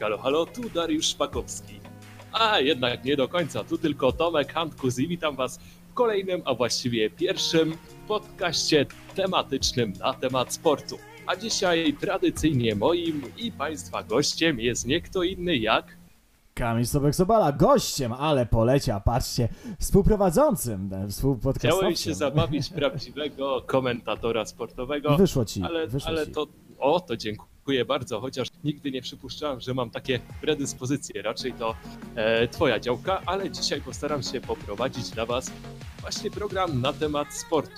Halo, 0.00 0.18
halo, 0.18 0.46
tu 0.46 0.68
Dariusz 0.68 1.06
Szpakowski. 1.06 1.80
A 2.32 2.60
jednak 2.60 3.04
nie 3.04 3.16
do 3.16 3.28
końca, 3.28 3.64
tu 3.64 3.78
tylko 3.78 4.12
Tomek 4.12 4.52
Handkus 4.52 4.98
i 4.98 5.08
witam 5.08 5.36
Was 5.36 5.58
w 5.90 5.94
kolejnym, 5.94 6.42
a 6.44 6.54
właściwie 6.54 7.10
pierwszym 7.10 7.76
podcaście 8.08 8.86
tematycznym 9.14 9.92
na 10.00 10.14
temat 10.14 10.52
sportu. 10.52 10.98
A 11.26 11.36
dzisiaj 11.36 11.94
tradycyjnie 12.00 12.74
moim 12.74 13.22
i 13.36 13.52
Państwa 13.52 14.02
gościem 14.02 14.60
jest 14.60 14.86
nie 14.86 15.00
kto 15.00 15.22
inny 15.22 15.56
jak 15.56 15.96
Kamil 16.54 16.84
Sobek-Sobala, 16.84 17.56
gościem, 17.56 18.12
ale 18.12 18.46
polecia, 18.46 19.00
patrzcie, 19.00 19.48
współprowadzącym, 19.80 20.90
e, 20.92 21.08
współpodcastowcem. 21.08 21.78
Chciałem 21.78 21.96
się 21.96 22.14
zabawić 22.14 22.70
prawdziwego 22.70 23.62
komentatora 23.66 24.46
sportowego. 24.46 25.16
Wyszło 25.16 25.44
ci, 25.44 25.62
ale, 25.62 25.86
wyszło 25.86 26.08
ale 26.08 26.26
ci. 26.26 26.32
to, 26.32 26.46
o, 26.78 27.00
to 27.00 27.16
dziękuję 27.16 27.53
bardzo, 27.86 28.20
chociaż 28.20 28.48
nigdy 28.64 28.90
nie 28.90 29.02
przypuszczałem, 29.02 29.60
że 29.60 29.74
mam 29.74 29.90
takie 29.90 30.18
predyspozycje. 30.40 31.22
Raczej 31.22 31.52
to 31.52 31.74
e, 32.16 32.48
twoja 32.48 32.80
działka, 32.80 33.22
ale 33.26 33.50
dzisiaj 33.50 33.80
postaram 33.80 34.22
się 34.22 34.40
poprowadzić 34.40 35.10
dla 35.10 35.26
was 35.26 35.50
właśnie 36.00 36.30
program 36.30 36.80
na 36.80 36.92
temat 36.92 37.34
sportu. 37.34 37.76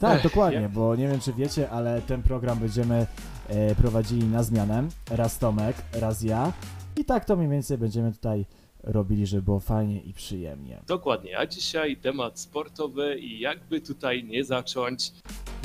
Tak, 0.00 0.16
Ech, 0.16 0.22
dokładnie, 0.22 0.60
jak- 0.60 0.72
bo 0.72 0.96
nie 0.96 1.08
wiem 1.08 1.20
czy 1.20 1.32
wiecie, 1.32 1.70
ale 1.70 2.02
ten 2.02 2.22
program 2.22 2.58
będziemy 2.58 3.06
e, 3.48 3.74
prowadzili 3.74 4.24
na 4.26 4.42
zmianę. 4.42 4.88
Raz 5.10 5.38
Tomek, 5.38 5.76
raz 5.92 6.22
ja. 6.22 6.52
I 6.96 7.04
tak 7.04 7.24
to 7.24 7.36
mniej 7.36 7.48
więcej 7.48 7.78
będziemy 7.78 8.12
tutaj 8.12 8.44
robili, 8.82 9.26
żeby 9.26 9.42
było 9.42 9.60
fajnie 9.60 10.00
i 10.00 10.12
przyjemnie. 10.12 10.80
Dokładnie, 10.86 11.38
a 11.38 11.46
dzisiaj 11.46 11.96
temat 11.96 12.40
sportowy 12.40 13.18
i 13.18 13.40
jakby 13.40 13.80
tutaj 13.80 14.24
nie 14.24 14.44
zacząć, 14.44 15.12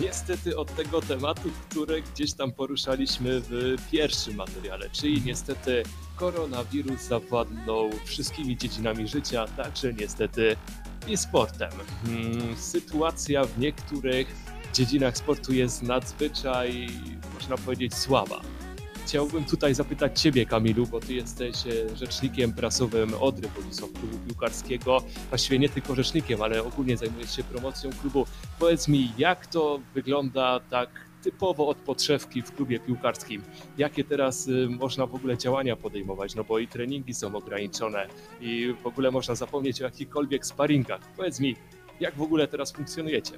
niestety 0.02 0.58
od 0.58 0.76
tego 0.76 1.02
tematu, 1.02 1.50
który 1.70 2.02
gdzieś 2.02 2.34
tam 2.34 2.52
poruszaliśmy 2.52 3.42
w 3.42 3.76
pierwszym 3.92 4.36
materiale, 4.36 4.90
czyli 4.90 5.22
niestety 5.26 5.84
koronawirus 6.16 7.02
zawładnął 7.02 7.90
wszystkimi 8.06 8.58
dziedzinami 8.58 9.08
życia, 9.08 9.46
także 9.48 9.94
niestety 9.94 10.56
i 11.08 11.18
sportem. 11.18 11.72
Hmm, 12.06 12.58
Sytuacja 12.58 13.46
w 13.46 13.60
niektórych 13.60 14.28
dziedzinach 14.74 15.18
sportu 15.18 15.54
jest 15.54 15.84
nadzwyczaj, 15.84 16.88
można 17.34 17.58
powiedzieć, 17.58 17.96
słaba. 17.96 18.42
Chciałbym 19.10 19.46
tutaj 19.46 19.74
zapytać 19.74 20.22
Ciebie, 20.22 20.46
Kamilu, 20.46 20.88
bo 20.88 21.00
Ty 21.00 21.14
jesteś 21.14 21.56
e, 21.68 21.98
rzecznikiem 21.98 22.54
prasowym 22.54 23.14
Odry 23.20 23.50
Wodzisław 23.50 23.92
Klubu 23.92 24.18
Piłkarskiego. 24.18 25.04
Właściwie 25.30 25.60
nie 25.60 25.70
tylko 25.70 25.96
rzecznikiem, 25.96 26.42
ale 26.42 26.64
ogólnie 26.64 26.98
zajmujesz 26.98 27.36
się 27.36 27.44
promocją 27.44 27.90
klubu. 28.02 28.26
Powiedz 28.60 28.88
mi, 28.88 29.12
jak 29.18 29.48
to 29.48 29.80
wygląda 29.94 30.60
tak 30.60 30.90
typowo 31.24 31.68
od 31.68 31.78
podszewki 31.78 32.42
w 32.42 32.52
klubie 32.52 32.80
piłkarskim? 32.80 33.42
Jakie 33.78 34.04
teraz 34.04 34.48
y, 34.48 34.68
można 34.70 35.06
w 35.06 35.16
ogóle 35.16 35.38
działania 35.38 35.76
podejmować? 35.76 36.36
No 36.36 36.44
bo 36.44 36.60
i 36.60 36.68
treningi 36.68 37.14
są 37.14 37.36
ograniczone 37.36 38.08
i 38.42 38.76
w 38.84 38.88
ogóle 38.88 39.12
można 39.12 39.36
zapomnieć 39.36 39.82
o 39.82 39.86
jakichkolwiek 39.86 40.46
sparingach. 40.46 41.02
Powiedz 41.18 41.40
mi, 41.40 41.56
jak 42.00 42.16
w 42.16 42.22
ogóle 42.22 42.48
teraz 42.48 42.72
funkcjonujecie? 42.72 43.34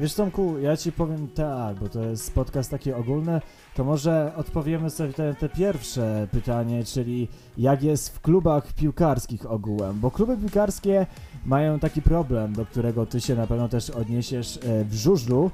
Wiesz 0.00 0.14
Tomku, 0.14 0.58
ja 0.58 0.76
ci 0.76 0.92
powiem 0.92 1.28
tak, 1.28 1.76
bo 1.76 1.88
to 1.88 2.04
jest 2.04 2.34
podcast 2.34 2.70
taki 2.70 2.92
ogólny, 2.92 3.40
to 3.74 3.84
może 3.84 4.32
odpowiemy 4.36 4.90
sobie 4.90 5.12
te, 5.12 5.34
te 5.34 5.48
pierwsze 5.48 6.28
pytanie, 6.30 6.84
czyli 6.84 7.28
jak 7.58 7.82
jest 7.82 8.08
w 8.16 8.20
klubach 8.20 8.72
piłkarskich 8.72 9.50
ogółem, 9.50 10.00
bo 10.00 10.10
kluby 10.10 10.36
piłkarskie 10.36 11.06
mają 11.46 11.78
taki 11.78 12.02
problem, 12.02 12.52
do 12.52 12.66
którego 12.66 13.06
ty 13.06 13.20
się 13.20 13.34
na 13.34 13.46
pewno 13.46 13.68
też 13.68 13.90
odniesiesz 13.90 14.56
e, 14.56 14.84
w 14.84 14.94
żużlu, 14.94 15.50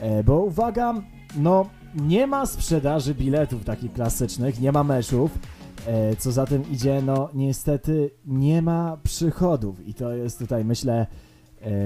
e, 0.00 0.24
bo 0.24 0.40
uwaga, 0.40 0.94
no 1.36 1.66
nie 1.94 2.26
ma 2.26 2.46
sprzedaży 2.46 3.14
biletów 3.14 3.64
takich 3.64 3.92
klasycznych, 3.92 4.60
nie 4.60 4.72
ma 4.72 4.84
meczów, 4.84 5.38
e, 5.86 6.16
co 6.16 6.32
za 6.32 6.46
tym 6.46 6.70
idzie, 6.70 7.02
no 7.02 7.28
niestety 7.34 8.10
nie 8.26 8.62
ma 8.62 8.96
przychodów. 9.02 9.86
I 9.86 9.94
to 9.94 10.12
jest 10.12 10.38
tutaj 10.38 10.64
myślę 10.64 11.06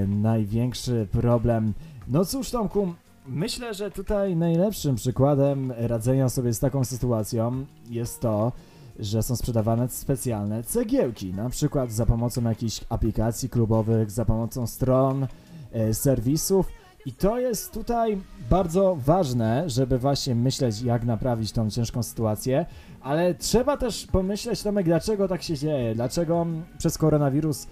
największy 0.08 1.08
problem. 1.12 1.72
No 2.08 2.24
cóż, 2.24 2.50
Tomku, 2.50 2.94
myślę, 3.27 3.74
że 3.74 3.90
tutaj 3.90 4.36
najlepszym 4.36 4.96
przykładem 4.96 5.72
radzenia 5.77 6.28
sobie 6.28 6.55
z 6.55 6.61
taką 6.61 6.84
sytuacją 6.84 7.67
jest 7.90 8.20
to, 8.20 8.52
że 8.98 9.22
są 9.22 9.36
sprzedawane 9.36 9.89
specjalne 9.89 10.62
cegiełki, 10.62 11.34
na 11.34 11.50
przykład 11.50 11.92
za 11.92 12.06
pomocą 12.06 12.42
jakichś 12.42 12.80
aplikacji 12.89 13.48
klubowych, 13.48 14.11
za 14.11 14.24
pomocą 14.24 14.66
stron, 14.66 15.27
e, 15.72 15.95
serwisów. 15.95 16.66
I 17.06 17.12
to 17.12 17.39
jest 17.39 17.72
tutaj 17.72 18.18
bardzo 18.50 18.96
ważne, 19.06 19.70
żeby 19.70 19.98
właśnie 19.98 20.34
myśleć, 20.34 20.83
jak 20.83 21.05
naprawić 21.05 21.52
tą 21.52 21.70
ciężką 21.70 22.02
sytuację, 22.02 22.66
ale 23.02 23.34
trzeba 23.34 23.77
też 23.77 24.06
pomyśleć, 24.06 24.62
Tomek, 24.62 24.86
dlaczego 24.86 25.28
tak 25.28 25.42
się 25.42 25.56
dzieje, 25.56 25.95
dlaczego 25.95 26.46
przez 26.78 26.98
koronawirus 26.98 27.66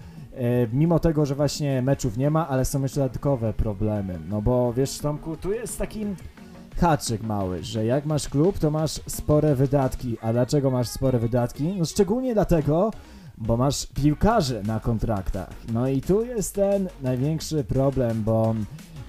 mimo 0.73 0.99
tego, 0.99 1.25
że 1.25 1.35
właśnie 1.35 1.81
meczów 1.81 2.17
nie 2.17 2.29
ma, 2.29 2.47
ale 2.47 2.65
są 2.65 2.81
jeszcze 2.81 2.99
dodatkowe 2.99 3.53
problemy. 3.53 4.19
No 4.29 4.41
bo 4.41 4.73
wiesz, 4.73 4.97
Tomku, 4.97 5.37
tu 5.37 5.51
jest 5.51 5.77
taki 5.77 6.05
haczyk 6.77 7.23
mały, 7.23 7.63
że 7.63 7.85
jak 7.85 8.05
masz 8.05 8.29
klub, 8.29 8.59
to 8.59 8.71
masz 8.71 8.91
spore 8.91 9.55
wydatki. 9.55 10.17
A 10.21 10.33
dlaczego 10.33 10.71
masz 10.71 10.87
spore 10.87 11.19
wydatki? 11.19 11.63
No 11.77 11.85
szczególnie 11.85 12.33
dlatego, 12.33 12.91
bo 13.37 13.57
masz 13.57 13.85
piłkarzy 13.85 14.63
na 14.63 14.79
kontraktach. 14.79 15.49
No 15.73 15.87
i 15.87 16.01
tu 16.01 16.25
jest 16.25 16.55
ten 16.55 16.89
największy 17.01 17.63
problem, 17.63 18.23
bo 18.23 18.55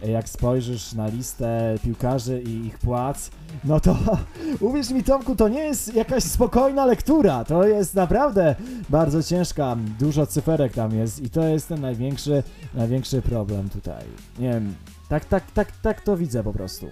jak 0.03 0.29
spojrzysz 0.29 0.93
na 0.93 1.07
listę 1.09 1.75
piłkarzy 1.85 2.43
i 2.43 2.67
ich 2.67 2.79
płac, 2.79 3.31
no 3.65 3.81
to 3.81 3.97
uwierz 4.61 4.91
mi 4.91 5.05
Tomku, 5.05 5.37
to 5.37 5.49
nie 5.49 5.61
jest 5.61 5.95
jakaś 5.95 6.25
spokojna 6.25 6.87
lektura, 6.87 7.45
to 7.45 7.67
jest 7.67 7.95
naprawdę 7.95 8.55
bardzo 8.89 9.23
ciężka, 9.23 9.77
dużo 9.99 10.27
cyferek 10.27 10.73
tam 10.73 10.95
jest 10.95 11.23
i 11.23 11.31
to 11.31 11.43
jest 11.45 11.69
ten 11.69 11.81
największy, 11.81 12.43
największy 12.75 13.23
problem 13.23 13.71
tutaj. 13.71 14.05
Nie 14.39 14.51
wiem, 14.51 14.75
tak, 15.09 15.25
tak, 15.25 15.51
tak, 15.51 15.73
tak 15.83 16.01
to 16.01 16.17
widzę 16.17 16.45
po 16.45 16.53
prostu. 16.53 16.87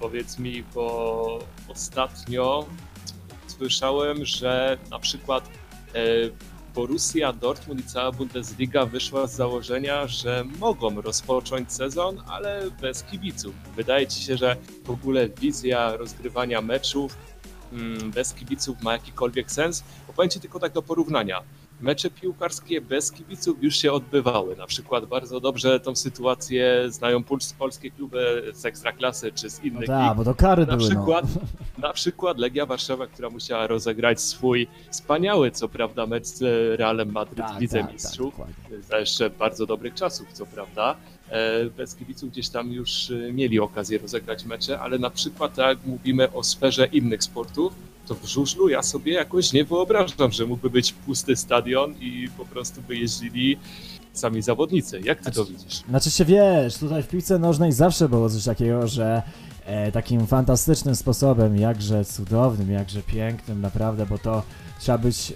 Powiedz 0.00 0.38
mi, 0.38 0.64
bo 0.74 1.38
ostatnio 1.68 2.66
słyszałem, 3.46 4.24
że 4.24 4.78
na 4.90 4.98
przykład 4.98 5.48
e, 5.94 6.00
Borussia 6.74 7.32
Dortmund 7.32 7.80
i 7.80 7.84
cała 7.84 8.12
Bundesliga 8.12 8.86
wyszła 8.86 9.26
z 9.26 9.34
założenia, 9.34 10.06
że 10.06 10.44
mogą 10.60 11.00
rozpocząć 11.00 11.72
sezon, 11.72 12.22
ale 12.26 12.70
bez 12.80 13.02
kibiców. 13.02 13.54
Wydaje 13.76 14.06
ci 14.06 14.22
się, 14.22 14.36
że 14.36 14.56
w 14.84 14.90
ogóle 14.90 15.28
wizja 15.28 15.96
rozgrywania 15.96 16.60
meczów 16.60 17.16
mm, 17.72 18.10
bez 18.10 18.34
kibiców 18.34 18.82
ma 18.82 18.92
jakikolwiek 18.92 19.50
sens? 19.50 19.84
Bo 20.06 20.12
powiem 20.12 20.30
ci 20.30 20.40
tylko 20.40 20.60
tak 20.60 20.72
do 20.72 20.82
porównania. 20.82 21.42
Mecze 21.80 22.10
piłkarskie 22.10 22.80
bez 22.80 23.12
kibiców 23.12 23.62
już 23.62 23.76
się 23.76 23.92
odbywały. 23.92 24.56
Na 24.56 24.66
przykład 24.66 25.06
bardzo 25.06 25.40
dobrze 25.40 25.80
tą 25.80 25.96
sytuację 25.96 26.84
znają 26.88 27.22
polskie 27.58 27.90
kluby 27.90 28.50
z 28.54 28.64
Ekstraklasy 28.66 29.32
czy 29.32 29.50
z 29.50 29.58
No 29.58 29.64
innych 29.64 29.80
lig. 29.80 29.88
tak, 29.88 30.16
bo 30.16 30.24
to 30.24 30.34
kary 30.34 30.66
Na 30.66 30.76
były, 30.76 30.88
przykład, 30.90 31.24
no. 31.78 31.88
na 31.88 31.92
przykład 31.92 32.38
Legia 32.38 32.66
Warszawa, 32.66 33.06
która 33.06 33.30
musiała 33.30 33.66
rozegrać 33.66 34.20
swój 34.20 34.66
wspaniały, 34.90 35.50
co 35.50 35.68
prawda, 35.68 36.06
mecz 36.06 36.26
z 36.26 36.40
Realem 36.80 37.12
Madryt 37.12 37.38
Tak, 37.38 37.56
w 37.56 37.60
Lidze 37.60 37.80
tak, 37.80 37.92
Mistrzów. 37.92 38.34
tak, 38.36 38.82
za 38.82 38.98
jeszcze 38.98 39.30
bardzo 39.30 39.66
dobrych 39.66 39.94
czasów, 39.94 40.32
co 40.32 40.46
prawda. 40.46 40.96
E, 41.30 41.64
Bez 41.64 41.94
kibiców 41.94 42.30
gdzieś 42.30 42.48
tam 42.48 42.72
już 42.72 43.10
e, 43.10 43.32
mieli 43.32 43.60
okazję 43.60 43.98
rozegrać 43.98 44.44
mecze, 44.44 44.80
ale 44.80 44.98
na 44.98 45.10
przykład 45.10 45.54
tak 45.54 45.66
jak 45.66 45.86
mówimy 45.86 46.32
o 46.32 46.42
sferze 46.44 46.86
innych 46.86 47.22
sportów, 47.22 47.72
to 48.06 48.14
w 48.14 48.24
żużlu 48.24 48.68
ja 48.68 48.82
sobie 48.82 49.12
jakoś 49.12 49.52
nie 49.52 49.64
wyobrażam, 49.64 50.32
że 50.32 50.46
mógłby 50.46 50.70
być 50.70 50.92
pusty 50.92 51.36
stadion 51.36 51.94
i 52.00 52.28
po 52.38 52.44
prostu 52.44 52.82
by 52.82 52.96
jeździli 52.96 53.58
sami 54.12 54.42
zawodnicy. 54.42 55.00
Jak 55.04 55.20
ty 55.20 55.30
to 55.30 55.44
widzisz? 55.44 55.82
Znaczy 55.88 56.10
się 56.10 56.24
wiesz, 56.24 56.78
tutaj 56.78 57.02
w 57.02 57.08
piłce 57.08 57.38
nożnej 57.38 57.72
zawsze 57.72 58.08
było 58.08 58.30
coś 58.30 58.44
takiego, 58.44 58.88
że 58.88 59.22
e, 59.64 59.92
takim 59.92 60.26
fantastycznym 60.26 60.96
sposobem, 60.96 61.56
jakże 61.56 62.04
cudownym, 62.04 62.70
jakże 62.70 63.02
pięknym, 63.02 63.60
naprawdę, 63.60 64.06
bo 64.06 64.18
to 64.18 64.42
trzeba 64.80 64.98
być, 64.98 65.30
e, 65.30 65.34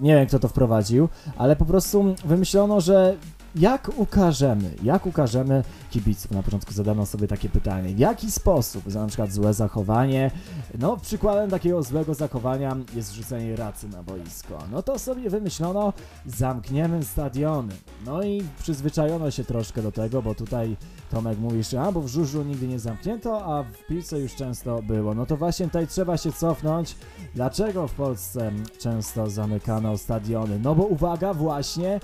nie 0.00 0.14
wiem 0.14 0.26
kto 0.26 0.38
to 0.38 0.48
wprowadził, 0.48 1.08
ale 1.36 1.56
po 1.56 1.64
prostu 1.64 2.14
wymyślono, 2.24 2.80
że 2.80 3.16
jak 3.54 3.90
ukażemy, 3.96 4.70
jak 4.82 5.06
ukażemy 5.06 5.64
kibiców? 5.90 6.30
Na 6.30 6.42
początku 6.42 6.72
zadano 6.72 7.06
sobie 7.06 7.28
takie 7.28 7.48
pytanie, 7.48 7.94
w 7.94 7.98
jaki 7.98 8.30
sposób, 8.30 8.82
za 8.86 9.00
na 9.00 9.06
przykład 9.06 9.32
złe 9.32 9.54
zachowanie, 9.54 10.30
no 10.78 10.96
przykładem 10.96 11.50
takiego 11.50 11.82
złego 11.82 12.14
zachowania 12.14 12.76
jest 12.94 13.14
rzucenie 13.14 13.56
racy 13.56 13.88
na 13.88 14.02
boisko. 14.02 14.58
No 14.72 14.82
to 14.82 14.98
sobie 14.98 15.30
wymyślono, 15.30 15.92
zamkniemy 16.26 17.04
stadiony. 17.04 17.72
No 18.06 18.22
i 18.22 18.42
przyzwyczajono 18.62 19.30
się 19.30 19.44
troszkę 19.44 19.82
do 19.82 19.92
tego, 19.92 20.22
bo 20.22 20.34
tutaj 20.34 20.76
Tomek 21.10 21.38
mówi, 21.38 21.62
że 21.62 21.82
a, 21.82 21.92
bo 21.92 22.00
w 22.00 22.08
żużlu 22.08 22.42
nigdy 22.42 22.66
nie 22.68 22.78
zamknięto, 22.78 23.44
a 23.44 23.62
w 23.62 23.86
piłce 23.88 24.20
już 24.20 24.34
często 24.34 24.82
było. 24.82 25.14
No 25.14 25.26
to 25.26 25.36
właśnie 25.36 25.66
tutaj 25.66 25.86
trzeba 25.86 26.16
się 26.16 26.32
cofnąć. 26.32 26.96
Dlaczego 27.34 27.88
w 27.88 27.92
Polsce 27.92 28.52
często 28.78 29.30
zamykano 29.30 29.98
stadiony? 29.98 30.58
No 30.58 30.74
bo 30.74 30.84
uwaga, 30.84 31.34
właśnie 31.34 32.00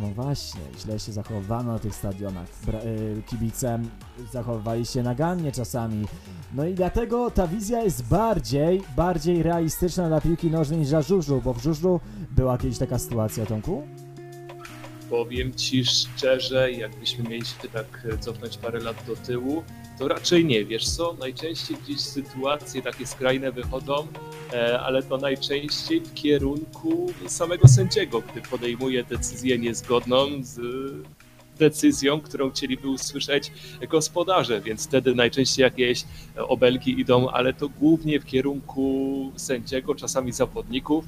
No 0.00 0.08
właśnie, 0.08 0.60
źle 0.78 0.98
się 0.98 1.12
zachowano 1.12 1.72
na 1.72 1.78
tych 1.78 1.94
stadionach. 1.94 2.46
Bra- 2.66 2.84
y, 2.86 3.22
kibice 3.26 3.78
zachowywali 4.32 4.86
się 4.86 5.02
nagannie 5.02 5.52
czasami. 5.52 6.06
No 6.54 6.66
i 6.66 6.74
dlatego 6.74 7.30
ta 7.30 7.46
wizja 7.46 7.82
jest 7.82 8.08
bardziej, 8.08 8.82
bardziej 8.96 9.42
realistyczna 9.42 10.08
dla 10.08 10.20
piłki 10.20 10.50
nożnej 10.50 10.78
niż 10.78 10.88
dla 10.88 11.02
żużlu, 11.02 11.40
bo 11.44 11.54
w 11.54 11.62
żużlu 11.62 12.00
była 12.30 12.58
kiedyś 12.58 12.78
taka 12.78 12.98
sytuacja, 12.98 13.46
Tomku? 13.46 13.82
Powiem 15.10 15.54
ci 15.54 15.84
szczerze, 15.84 16.72
jakbyśmy 16.72 17.28
mieli 17.28 17.44
się 17.46 17.68
tak 17.72 18.06
cofnąć 18.20 18.56
parę 18.58 18.80
lat 18.80 18.96
do 19.06 19.16
tyłu, 19.16 19.62
to 19.98 20.08
raczej 20.08 20.44
nie. 20.44 20.64
Wiesz 20.64 20.88
co, 20.88 21.16
najczęściej 21.20 21.76
gdzieś 21.76 22.00
sytuacje 22.00 22.82
takie 22.82 23.06
skrajne 23.06 23.52
wychodzą, 23.52 24.06
e, 24.52 24.80
ale 24.80 25.02
to 25.02 25.16
najczęściej 25.16 26.00
w 26.00 26.14
kierunku 26.14 27.12
samego 27.26 27.68
sędziego, 27.68 28.20
gdy 28.20 28.42
podejmuje 28.42 29.04
decyzję 29.04 29.58
niezgodną 29.58 30.26
z 30.40 30.60
decyzją, 31.58 32.20
którą 32.20 32.50
chcieliby 32.50 32.88
usłyszeć 32.88 33.52
gospodarze, 33.88 34.60
więc 34.60 34.86
wtedy 34.86 35.14
najczęściej 35.14 35.62
jakieś 35.62 36.04
obelgi 36.36 37.00
idą, 37.00 37.28
ale 37.30 37.52
to 37.54 37.68
głównie 37.68 38.20
w 38.20 38.24
kierunku 38.24 39.32
sędziego, 39.36 39.94
czasami 39.94 40.32
zawodników, 40.32 41.04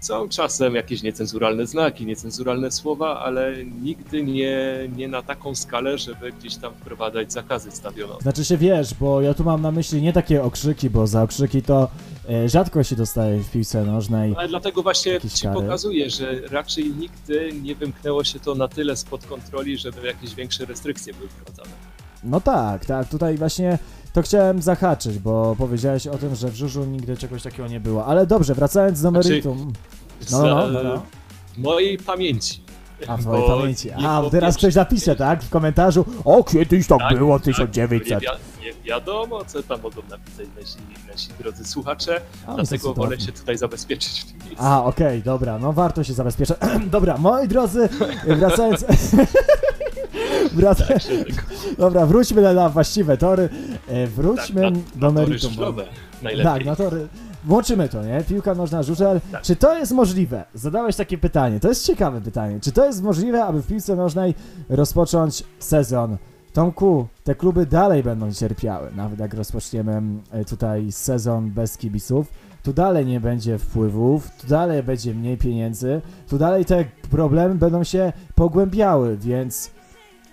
są 0.00 0.28
czasem 0.28 0.74
jakieś 0.74 1.02
niecenzuralne 1.02 1.66
znaki, 1.66 2.06
niecenzuralne 2.06 2.70
słowa, 2.70 3.20
ale 3.20 3.64
nigdy 3.64 4.22
nie, 4.22 4.58
nie 4.96 5.08
na 5.08 5.22
taką 5.22 5.54
skalę, 5.54 5.98
żeby 5.98 6.32
gdzieś 6.32 6.56
tam 6.56 6.74
wprowadzać 6.74 7.32
zakazy 7.32 7.70
stadionowe. 7.70 8.22
Znaczy 8.22 8.44
się 8.44 8.56
wiesz, 8.56 8.94
bo 8.94 9.20
ja 9.20 9.34
tu 9.34 9.44
mam 9.44 9.62
na 9.62 9.70
myśli 9.70 10.02
nie 10.02 10.12
takie 10.12 10.42
okrzyki, 10.42 10.90
bo 10.90 11.06
za 11.06 11.22
okrzyki 11.22 11.62
to 11.62 11.88
e, 12.28 12.48
rzadko 12.48 12.82
się 12.82 12.96
dostaje 12.96 13.40
w 13.40 13.50
piłce 13.50 13.84
nożnej. 13.84 14.34
Ale 14.38 14.48
dlatego 14.48 14.82
właśnie 14.82 15.20
ci 15.34 15.42
kary? 15.42 15.60
pokazuję, 15.60 16.10
że 16.10 16.40
raczej 16.50 16.94
nigdy 16.94 17.52
nie 17.62 17.74
wymknęło 17.74 18.24
się 18.24 18.40
to 18.40 18.54
na 18.54 18.68
tyle 18.68 18.96
spod 18.96 19.26
kontroli, 19.26 19.78
żeby 19.78 20.06
jakieś 20.06 20.34
większe 20.34 20.64
restrykcje 20.64 21.14
były 21.14 21.28
wprowadzane. 21.28 21.70
No 22.24 22.40
tak, 22.40 22.86
tak, 22.86 23.08
tutaj 23.08 23.36
właśnie 23.36 23.78
to 24.12 24.22
chciałem 24.22 24.62
zahaczyć, 24.62 25.18
bo 25.18 25.56
powiedziałeś 25.58 26.06
o 26.06 26.18
tym, 26.18 26.34
że 26.34 26.48
w 26.48 26.54
żużlu 26.54 26.84
nigdy 26.84 27.16
czegoś 27.16 27.42
takiego 27.42 27.68
nie 27.68 27.80
było. 27.80 28.06
Ale 28.06 28.26
dobrze, 28.26 28.54
wracając 28.54 29.02
do 29.02 29.10
Znaczy, 29.10 29.28
meritum. 29.28 29.72
No, 30.20 30.26
Z, 30.26 30.32
no, 30.32 30.42
no, 30.42 30.68
no, 30.70 30.82
no. 30.82 31.02
W 31.54 31.58
mojej 31.58 31.98
pamięci. 31.98 32.62
A 33.06 33.16
w 33.16 33.20
twojej 33.20 33.48
bo 33.48 33.58
pamięci. 33.58 33.90
A, 33.90 34.22
teraz 34.30 34.56
ktoś 34.56 34.74
napisze, 34.74 35.16
tak? 35.16 35.42
W 35.42 35.50
komentarzu. 35.50 36.04
O, 36.24 36.44
kiedyś 36.44 36.86
tak, 36.86 36.98
Tak, 36.98 37.18
było, 37.18 37.38
tak, 37.38 37.46
Nie, 37.46 37.52
1900. 37.52 38.20
wi- 38.20 38.26
nie 38.64 38.72
wiadomo, 38.84 39.44
co 39.44 39.62
tam 39.62 39.80
mogą 39.82 40.02
napisać 40.10 40.46
nasi, 40.60 40.76
nasi 41.12 41.28
drodzy 41.38 41.64
słuchacze, 41.64 42.20
A, 42.46 42.54
dlatego 42.54 42.94
wolę 42.94 43.20
się 43.20 43.32
tutaj 43.32 43.58
zabezpieczyć 43.58 44.20
w 44.20 44.24
tym 44.24 44.38
miejscu. 44.38 44.64
A, 44.64 44.84
okej, 44.84 45.22
dobra, 45.22 45.58
no 45.58 45.72
warto 45.72 46.04
się 46.04 46.12
zabezpieczać. 46.12 46.58
dobra, 46.86 47.18
moi 47.18 47.48
drodzy, 47.48 47.88
wracając... 48.26 48.84
Wraca... 50.52 50.84
Dobra, 51.78 52.06
wróćmy 52.06 52.42
na, 52.42 52.52
na 52.52 52.68
właściwe 52.68 53.16
tory. 53.16 53.48
E, 53.90 54.06
Wróćmy 54.06 54.62
Tak, 54.62 54.74
na, 54.74 54.80
do 55.00 55.06
na 55.12 55.20
meritum. 55.20 55.50
żużlowe 55.50 55.84
najlepiej. 56.22 56.52
Tak, 56.52 56.64
na 56.64 56.76
tory. 56.76 57.08
Włączymy 57.44 57.88
to, 57.88 58.02
nie? 58.04 58.24
Piłka 58.28 58.54
nożna, 58.54 58.82
żużel. 58.82 59.20
Tak. 59.32 59.42
Czy 59.42 59.56
to 59.56 59.78
jest 59.78 59.92
możliwe? 59.92 60.44
Zadałeś 60.54 60.96
takie 60.96 61.18
pytanie. 61.18 61.60
To 61.60 61.68
jest 61.68 61.86
ciekawe 61.86 62.20
pytanie. 62.20 62.60
Czy 62.60 62.72
to 62.72 62.86
jest 62.86 63.02
możliwe, 63.02 63.44
aby 63.44 63.62
w 63.62 63.66
piłce 63.66 63.96
nożnej 63.96 64.34
rozpocząć 64.68 65.44
sezon? 65.58 66.16
Tomku, 66.52 67.06
te 67.24 67.34
kluby 67.34 67.66
dalej 67.66 68.02
będą 68.02 68.32
cierpiały, 68.32 68.90
nawet 68.96 69.18
jak 69.18 69.34
rozpoczniemy 69.34 70.02
e, 70.30 70.44
tutaj 70.44 70.92
sezon 70.92 71.50
bez 71.50 71.76
kibiców. 71.76 72.26
Tu 72.62 72.72
dalej 72.72 73.06
nie 73.06 73.20
będzie 73.20 73.58
wpływów, 73.58 74.30
tu 74.40 74.46
dalej 74.46 74.82
będzie 74.82 75.14
mniej 75.14 75.36
pieniędzy, 75.38 76.00
tu 76.28 76.38
dalej 76.38 76.64
te 76.64 76.84
problemy 77.10 77.54
będą 77.54 77.84
się 77.84 78.12
pogłębiały, 78.34 79.16
więc 79.16 79.70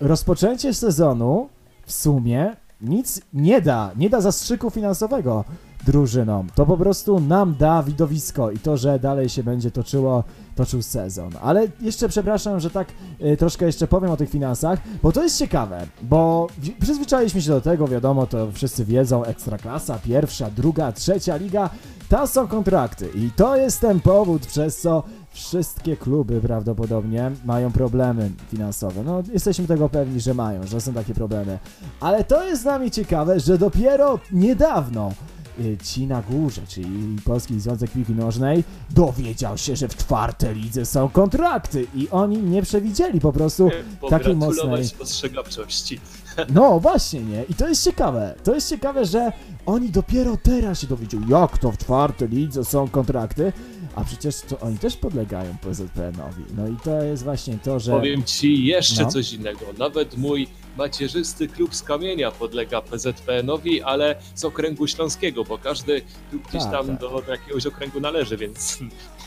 rozpoczęcie 0.01 0.73
sezonu 0.73 1.49
w 1.85 1.91
sumie 1.91 2.55
nic 2.81 3.21
nie 3.33 3.61
da, 3.61 3.91
nie 3.95 4.09
da 4.09 4.21
zastrzyku 4.21 4.69
finansowego 4.69 5.45
drużynom. 5.85 6.47
To 6.55 6.65
po 6.65 6.77
prostu 6.77 7.19
nam 7.19 7.55
da 7.59 7.83
widowisko 7.83 8.51
i 8.51 8.59
to, 8.59 8.77
że 8.77 8.99
dalej 8.99 9.29
się 9.29 9.43
będzie 9.43 9.71
toczyło, 9.71 10.23
toczył 10.55 10.81
sezon. 10.81 11.31
Ale 11.41 11.67
jeszcze 11.81 12.09
przepraszam, 12.09 12.59
że 12.59 12.69
tak 12.69 12.87
y, 13.21 13.37
troszkę 13.37 13.65
jeszcze 13.65 13.87
powiem 13.87 14.11
o 14.11 14.17
tych 14.17 14.29
finansach, 14.29 14.79
bo 15.03 15.11
to 15.11 15.23
jest 15.23 15.37
ciekawe, 15.37 15.87
bo 16.01 16.47
przyzwyczailiśmy 16.79 17.41
się 17.41 17.49
do 17.49 17.61
tego, 17.61 17.87
wiadomo, 17.87 18.27
to 18.27 18.51
wszyscy 18.51 18.85
wiedzą, 18.85 19.23
ekstraklasa, 19.23 19.99
pierwsza, 19.99 20.49
druga, 20.49 20.91
trzecia 20.91 21.35
liga, 21.35 21.69
tam 22.09 22.27
są 22.27 22.47
kontrakty 22.47 23.09
i 23.15 23.31
to 23.35 23.55
jest 23.55 23.81
ten 23.81 23.99
powód, 23.99 24.45
przez 24.45 24.81
co 24.81 25.03
wszystkie 25.37 25.97
kluby 25.97 26.41
prawdopodobnie 26.41 27.31
mają 27.45 27.71
problemy 27.71 28.31
finansowe. 28.51 29.03
No, 29.03 29.23
jesteśmy 29.33 29.67
tego 29.67 29.89
pewni, 29.89 30.19
że 30.21 30.33
mają, 30.33 30.67
że 30.67 30.81
są 30.81 30.93
takie 30.93 31.13
problemy. 31.13 31.59
Ale 31.99 32.23
to 32.23 32.47
jest 32.47 32.63
dla 32.63 32.79
mnie 32.79 32.91
ciekawe, 32.91 33.39
że 33.39 33.57
dopiero 33.57 34.19
niedawno 34.31 35.11
y, 35.59 35.77
ci 35.83 36.07
na 36.07 36.21
górze, 36.21 36.61
czyli 36.67 37.15
Polski 37.25 37.59
Związek 37.59 37.91
Piłki 37.91 38.13
Nożnej, 38.13 38.63
dowiedział 38.89 39.57
się, 39.57 39.75
że 39.75 39.87
w 39.87 39.95
czwartej 39.97 40.55
lidze 40.55 40.85
są 40.85 41.09
kontrakty 41.09 41.87
i 41.95 42.09
oni 42.09 42.37
nie 42.37 42.61
przewidzieli 42.61 43.19
po 43.19 43.33
prostu 43.33 43.69
takiej 43.69 43.83
Pogratulować 43.99 44.65
mocnej- 44.93 45.01
ostrzegawczości. 45.01 45.99
no 46.55 46.79
właśnie, 46.79 47.21
nie? 47.21 47.43
I 47.43 47.53
to 47.53 47.67
jest 47.67 47.83
ciekawe. 47.83 48.35
To 48.43 48.55
jest 48.55 48.69
ciekawe, 48.69 49.05
że 49.05 49.31
oni 49.65 49.89
dopiero 49.89 50.37
teraz 50.43 50.79
się 50.79 50.87
dowiedzieli, 50.87 51.25
jak 51.29 51.57
to 51.57 51.71
w 51.71 51.77
czwartej 51.77 52.29
lidze 52.29 52.65
są 52.65 52.87
kontrakty, 52.87 53.53
a 53.97 54.03
przecież 54.03 54.41
to 54.41 54.59
oni 54.59 54.77
też 54.77 54.97
podlegają 54.97 55.57
PZPN-owi. 55.61 56.43
No 56.57 56.67
i 56.67 56.75
to 56.83 57.03
jest 57.03 57.23
właśnie 57.23 57.57
to, 57.63 57.79
że... 57.79 57.91
Powiem 57.91 58.23
ci 58.23 58.65
jeszcze 58.65 59.03
No. 59.03 59.09
coś 59.11 59.33
innego. 59.33 59.59
Nawet 59.77 60.17
mój 60.17 60.47
macierzysty 60.77 61.47
klub 61.47 61.75
z 61.75 61.83
kamienia 61.83 62.31
podlega 62.31 62.81
PZPN-owi, 62.81 63.81
ale 63.81 64.15
z 64.35 64.45
okręgu 64.45 64.87
śląskiego, 64.87 65.43
bo 65.43 65.57
każdy 65.57 66.01
klub 66.29 66.47
gdzieś 66.49 66.63
Tak, 66.63 66.71
tam 66.71 66.87
tak. 66.87 66.99
Do, 66.99 67.21
do 67.21 67.31
jakiegoś 67.31 67.65
okręgu 67.65 67.99
należy, 67.99 68.37
więc 68.37 68.79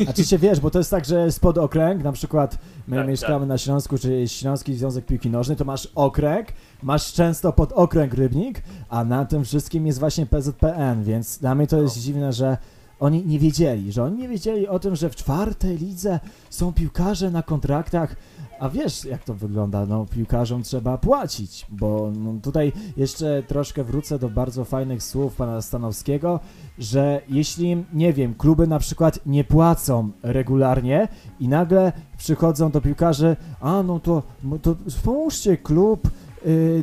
A 0.08 0.12
czy 0.12 0.25
się 0.25 0.38
wiesz, 0.38 0.61
bo 0.61 0.70
to 0.70 0.78
jest 0.78 0.90
tak, 0.90 1.05
że 1.05 1.25
jest 1.25 1.40
pod 1.40 1.58
okręg, 1.58 2.05
na 2.05 2.12
przykład 2.12 2.58
my 2.88 2.96
Tak, 2.96 3.08
mieszkamy 3.08 3.40
tak. 3.40 3.49
na 3.49 3.58
Śląsku, 3.58 3.99
czy 3.99 4.25
Śląski 4.28 4.75
Związek 4.75 5.06
Piłki 5.06 5.31
Nożnej, 5.31 5.56
to 5.56 5.64
masz 5.64 5.88
okręg, 5.94 6.49
masz 6.82 7.12
często 7.12 7.52
pod 7.52 7.72
okręg 7.72 8.14
Rybnik, 8.14 8.62
a 8.88 9.05
na 9.05 9.25
tym 9.25 9.44
wszystkim 9.44 9.87
jest 9.87 9.99
właśnie 10.00 10.26
PZPN, 10.26 11.05
więc 11.05 11.38
dla 11.38 11.55
mnie 11.55 11.67
to 11.67 11.82
jest 11.82 11.96
No. 11.96 12.02
dziwne, 12.02 12.32
że 12.32 12.56
oni 13.00 13.26
nie 13.26 13.38
wiedzieli, 13.38 13.93
że 13.93 14.05
oni 14.05 14.19
nie 14.19 14.29
wiedzieli 14.29 14.69
o 14.69 14.79
tym, 14.79 14.97
że 14.97 15.11
w 15.11 15.17
czwartej 15.17 15.79
lidze 15.79 16.20
są 16.50 16.73
piłkarze 16.73 17.31
na 17.31 17.43
kontraktach, 17.43 18.17
a 18.61 18.69
wiesz 18.69 19.05
jak 19.05 19.25
to 19.25 19.35
wygląda, 19.35 19.87
no 19.87 20.06
piłkarzom 20.06 20.62
trzeba 20.62 20.99
płacić, 20.99 21.67
bo 21.69 22.12
no, 22.17 22.35
tutaj 22.43 22.73
jeszcze 22.97 23.43
troszkę 23.43 23.85
wrócę 23.85 24.19
do 24.19 24.29
bardzo 24.29 24.64
fajnych 24.64 25.02
słów 25.02 25.37
pana 25.37 25.62
Stanowskiego, 25.62 26.41
że 26.79 27.20
jeśli, 27.29 27.85
nie 27.93 28.12
wiem, 28.12 28.35
kluby 28.35 28.67
na 28.67 28.79
przykład 28.79 29.20
nie 29.26 29.44
płacą 29.44 30.10
regularnie 30.22 31.08
i 31.41 31.48
nagle 31.48 31.93
przychodzą 32.19 32.70
do 32.70 32.81
piłkarzy, 32.81 33.36
a 33.60 33.82
no 33.82 34.01
to, 34.01 34.22
no 34.44 34.58
to 34.58 34.77
pomóżcie 35.05 35.56
klub, 35.56 36.10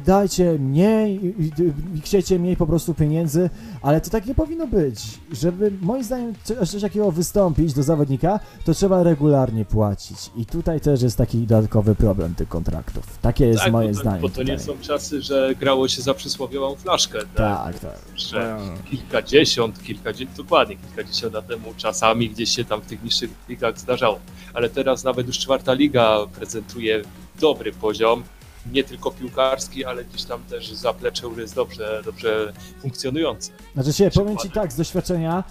dajcie 0.05 0.59
mniej, 0.59 1.35
y, 1.59 1.63
y, 1.97 2.01
chcecie 2.01 2.39
mniej 2.39 2.57
po 2.57 2.67
prostu 2.67 2.93
pieniędzy, 2.93 3.49
ale 3.81 4.01
to 4.01 4.09
tak 4.09 4.25
nie 4.25 4.35
powinno 4.35 4.67
być. 4.67 4.99
Żeby 5.31 5.71
moim 5.81 6.03
zdaniem 6.03 6.33
coś 6.43 6.69
coś 6.69 6.81
takiego 6.81 7.11
wystąpić 7.11 7.73
do 7.73 7.83
zawodnika, 7.83 8.39
to 8.65 8.73
trzeba 8.73 9.03
regularnie 9.03 9.65
płacić. 9.65 10.17
I 10.35 10.45
tutaj 10.45 10.81
też 10.81 11.01
jest 11.01 11.17
taki 11.17 11.37
dodatkowy 11.37 11.95
problem 11.95 12.35
tych 12.35 12.49
kontraktów. 12.49 13.17
Takie 13.21 13.45
jest 13.45 13.63
tak, 13.63 13.71
moje 13.71 13.89
bo, 13.89 13.93
to, 13.95 14.01
zdanie. 14.01 14.21
bo 14.21 14.29
to 14.29 14.43
nie 14.43 14.57
tutaj. 14.57 14.75
są 14.75 14.81
czasy, 14.81 15.21
że 15.21 15.55
grało 15.59 15.87
się 15.87 16.01
za 16.01 16.13
przysłowiową 16.13 16.75
flaszkę. 16.75 17.19
Tak, 17.35 17.79
tak. 17.79 17.99
Że 18.15 18.57
kilkadziesiąt, 18.89 19.83
kilkadziesiąt, 19.83 20.37
dokładnie 20.37 20.77
kilkadziesiąt 20.77 21.33
lat 21.33 21.47
temu 21.47 21.73
czasami 21.77 22.29
gdzieś 22.29 22.49
się 22.49 22.65
tam 22.65 22.81
w 22.81 22.85
tych 22.85 23.03
niższych 23.03 23.29
ligach 23.49 23.79
zdarzało. 23.79 24.19
Ale 24.53 24.69
teraz 24.69 25.03
nawet 25.03 25.27
już 25.27 25.39
czwarta 25.39 25.73
liga 25.73 26.17
prezentuje 26.35 27.01
dobry 27.39 27.71
poziom, 27.71 28.23
nie 28.71 28.83
tylko 28.83 29.11
piłkarski, 29.11 29.85
ale 29.85 30.05
gdzieś 30.05 30.23
tam 30.23 30.43
też 30.43 30.71
zaplecze 30.71 31.27
jest 31.37 31.55
dobrze, 31.55 32.01
dobrze 32.05 32.53
funkcjonujące. 32.81 33.51
Znaczy 33.73 33.93
się, 33.93 34.09
powiem 34.11 34.37
ci 34.37 34.49
tak, 34.49 34.73
z 34.73 34.75
doświadczenia, 34.75 35.43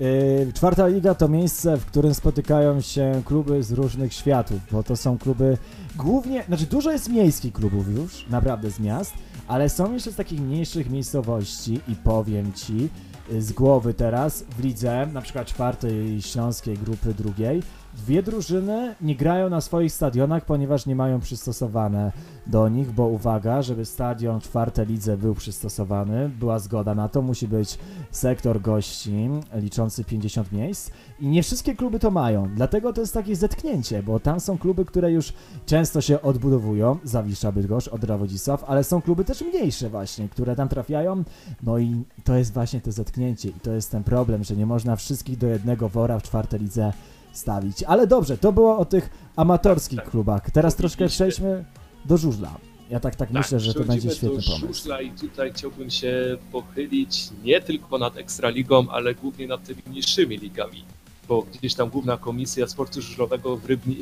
yy, 0.00 0.52
czwarta 0.54 0.86
liga 0.86 1.14
to 1.14 1.28
miejsce, 1.28 1.76
w 1.76 1.86
którym 1.86 2.14
spotykają 2.14 2.80
się 2.80 3.22
kluby 3.24 3.62
z 3.62 3.72
różnych 3.72 4.12
światów, 4.12 4.58
bo 4.72 4.82
to 4.82 4.96
są 4.96 5.18
kluby 5.18 5.58
głównie, 5.96 6.44
znaczy 6.44 6.66
dużo 6.66 6.92
jest 6.92 7.08
miejskich 7.08 7.52
klubów 7.52 7.88
już, 7.88 8.26
naprawdę 8.30 8.70
z 8.70 8.80
miast, 8.80 9.14
ale 9.48 9.68
są 9.68 9.92
jeszcze 9.92 10.12
z 10.12 10.16
takich 10.16 10.40
mniejszych 10.40 10.90
miejscowości 10.90 11.80
i 11.88 11.96
powiem 11.96 12.52
ci 12.52 12.88
yy, 13.32 13.42
z 13.42 13.52
głowy 13.52 13.94
teraz 13.94 14.44
w 14.58 14.64
lidze, 14.64 15.06
na 15.12 15.20
przykład 15.20 15.46
czwartej 15.46 16.22
śląskiej 16.22 16.78
grupy 16.78 17.14
drugiej, 17.14 17.62
dwie 17.94 18.22
drużyny 18.22 18.94
nie 19.00 19.16
grają 19.16 19.50
na 19.50 19.60
swoich 19.60 19.92
stadionach, 19.92 20.44
ponieważ 20.44 20.86
nie 20.86 20.96
mają 20.96 21.20
przystosowane 21.20 22.12
do 22.46 22.68
nich, 22.68 22.92
bo 22.92 23.06
uwaga, 23.06 23.62
żeby 23.62 23.84
stadion 23.84 24.40
w 24.40 24.44
czwartej 24.44 24.86
lidze 24.86 25.16
był 25.16 25.34
przystosowany, 25.34 26.28
była 26.28 26.58
zgoda 26.58 26.94
na 26.94 27.08
to, 27.08 27.22
musi 27.22 27.48
być 27.48 27.78
sektor 28.10 28.60
gości 28.60 29.28
liczący 29.54 30.04
50 30.04 30.52
miejsc 30.52 30.90
i 31.20 31.28
nie 31.28 31.42
wszystkie 31.42 31.74
kluby 31.74 31.98
to 31.98 32.10
mają, 32.10 32.50
dlatego 32.54 32.92
to 32.92 33.00
jest 33.00 33.14
takie 33.14 33.36
zetknięcie, 33.36 34.02
bo 34.02 34.20
tam 34.20 34.40
są 34.40 34.58
kluby, 34.58 34.84
które 34.84 35.12
już 35.12 35.32
często 35.66 36.00
się 36.00 36.22
odbudowują, 36.22 36.98
Zawisza 37.04 37.52
Bydgoszcz, 37.52 37.88
Odra 37.88 38.18
Wodzisław, 38.18 38.64
ale 38.64 38.84
są 38.84 39.02
kluby 39.02 39.24
też 39.24 39.42
mniejsze 39.42 39.90
właśnie, 39.90 40.28
które 40.28 40.56
tam 40.56 40.68
trafiają, 40.68 41.24
no 41.62 41.78
i 41.78 42.04
to 42.24 42.34
jest 42.34 42.52
właśnie 42.52 42.80
to 42.80 42.92
zetknięcie 42.92 43.48
i 43.48 43.60
to 43.62 43.72
jest 43.72 43.90
ten 43.90 44.04
problem, 44.04 44.44
że 44.44 44.56
nie 44.56 44.66
można 44.66 44.96
wszystkich 44.96 45.38
do 45.38 45.46
jednego 45.46 45.88
wora 45.88 46.18
w 46.18 46.22
czwartej 46.22 46.60
lidze 46.60 46.92
stawić. 47.32 47.82
Ale 47.82 48.06
dobrze, 48.06 48.38
to 48.38 48.52
było 48.52 48.78
o 48.78 48.84
tych 48.84 49.10
amatorskich 49.36 49.96
Tak, 49.96 50.04
tak. 50.04 50.10
klubach. 50.10 50.50
Teraz 50.50 50.76
troszkę 50.76 51.08
przejdźmy 51.08 51.64
do 52.04 52.16
żużla. 52.16 52.50
Ja 52.90 53.00
tak, 53.00 53.16
tak, 53.16 53.30
myślę, 53.30 53.60
że 53.60 53.74
to 53.74 53.84
będzie 53.84 54.10
świetny 54.10 54.28
do 54.28 54.42
pomysł. 54.42 54.66
żużla 54.66 55.00
i 55.00 55.10
tutaj 55.10 55.52
chciałbym 55.52 55.90
się 55.90 56.36
pochylić 56.52 57.28
nie 57.44 57.60
tylko 57.60 57.98
nad 57.98 58.16
Ekstraligą, 58.16 58.86
ale 58.90 59.14
głównie 59.14 59.46
nad 59.46 59.64
tymi 59.64 59.82
niższymi 59.90 60.36
ligami, 60.38 60.84
bo 61.28 61.42
gdzieś 61.42 61.74
tam 61.74 61.88
Główna 61.90 62.16
Komisja 62.16 62.66
Sportu 62.66 63.02
Żużlowego 63.02 63.56
w, 63.56 63.64
Rybni, 63.66 63.94
e, 63.94 63.98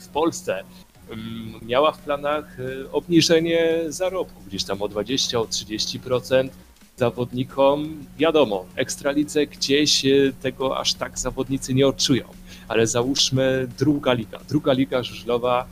w 0.00 0.08
Polsce 0.12 0.62
mm, 1.10 1.54
miała 1.66 1.92
w 1.92 1.98
planach 1.98 2.60
e, 2.60 2.92
obniżenie 2.92 3.78
zarobków, 3.88 4.46
gdzieś 4.46 4.64
tam 4.64 4.82
o 4.82 4.88
20, 4.88 5.40
o 5.40 5.44
30% 5.44 6.48
zawodnikom. 6.96 8.04
Wiadomo, 8.18 8.64
Ekstralidze 8.76 9.46
gdzieś 9.46 10.04
e, 10.06 10.32
tego 10.42 10.78
aż 10.78 10.94
tak 10.94 11.18
zawodnicy 11.18 11.74
nie 11.74 11.86
odczują, 11.86 12.24
ale 12.70 12.86
załóżmy 12.86 13.68
druga 13.78 14.12
liga, 14.12 14.38
druga 14.48 14.72
liga 14.72 15.02
żużlowa 15.02 15.66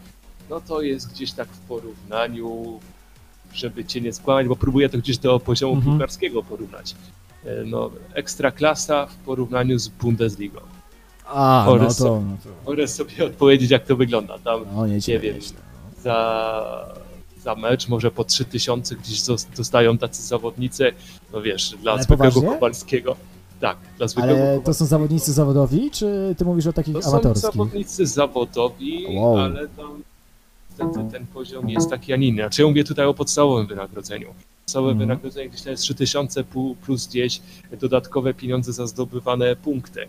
no 0.51 0.61
to 0.61 0.83
jest 0.83 1.11
gdzieś 1.13 1.33
tak 1.33 1.49
w 1.49 1.59
porównaniu, 1.59 2.81
żeby 3.55 3.85
cię 3.85 4.01
nie 4.01 4.13
skłamać, 4.13 4.47
bo 4.47 4.57
próbuję 4.57 4.89
to 4.89 4.99
gdzieś 4.99 5.19
do 5.19 5.41
poziomu 5.41 5.75
Mhm. 5.75 5.93
piłkarskiego 5.93 6.43
porównać. 6.43 6.95
E, 7.45 7.65
No, 7.65 7.91
ekstraklasa 8.15 9.07
w 9.07 9.15
porównaniu 9.15 9.79
z 9.79 9.89
Bundesligą. 9.89 10.61
A, 11.27 11.63
no 11.67 11.73
Oraz 11.73 11.97
to, 11.97 12.23
no 12.67 12.77
to, 12.77 12.89
sobie 12.89 13.27
odpowiedzieć, 13.27 13.71
jak 13.71 13.85
to 13.87 13.97
wygląda. 13.97 14.39
Tam 14.39 14.65
no 14.75 14.87
nie, 14.87 14.99
nie 15.09 15.19
wiem, 15.19 15.37
za, 16.03 16.95
za 17.43 17.55
mecz 17.55 17.89
może 17.89 18.11
po 18.11 18.25
3000 18.25 18.97
gdzieś 18.97 19.23
dostają 19.57 19.99
tacy 19.99 20.23
zawodnicy, 20.23 20.93
no 21.33 21.43
wiesz, 21.43 21.75
dla 21.83 21.93
Ale 21.93 22.03
zwykłego? 22.03 22.43
Kowalskiego. 22.43 23.17
Tak, 23.61 23.77
dla 23.99 24.09
zwykłego 24.09 24.35
Ale 24.43 24.61
to 24.61 24.75
są 24.75 24.87
zawodnicy 24.87 25.33
zawodowi, 25.33 25.91
czy 25.91 26.35
ty 26.39 26.45
mówisz 26.45 26.67
o 26.67 26.73
takich 26.73 26.95
To 26.95 27.03
są 27.03 27.11
amatorskich? 27.11 27.53
zawodnicy 27.53 28.07
zawodowi, 28.07 29.07
Wow. 29.17 29.39
ale 29.39 29.69
tam 29.69 30.03
niestety 30.71 31.09
ten 31.13 31.27
poziom 31.27 31.69
jest 31.71 31.91
taki, 31.91 32.13
a 32.13 32.17
nie 32.17 32.27
inny. 32.29 32.43
Znaczy 32.43 32.63
ja 32.63 32.69
mówię 32.69 32.85
tutaj 32.85 33.07
o 33.07 33.15
podstawowym 33.15 33.67
wynagrodzeniu. 33.67 34.35
Podstawowe 34.65 34.93
Mhm. 34.93 35.09
wynagrodzenie 35.09 35.49
gdzieś 35.49 35.63
to 35.63 35.71
jest 35.71 35.83
3000 35.83 36.45
pu- 36.45 36.75
plus 36.77 37.07
gdzieś 37.07 37.41
dodatkowe 37.81 38.35
pieniądze 38.35 38.73
za 38.73 38.87
zdobywane 38.87 39.57
punkty. 39.57 40.03
E, 40.03 40.09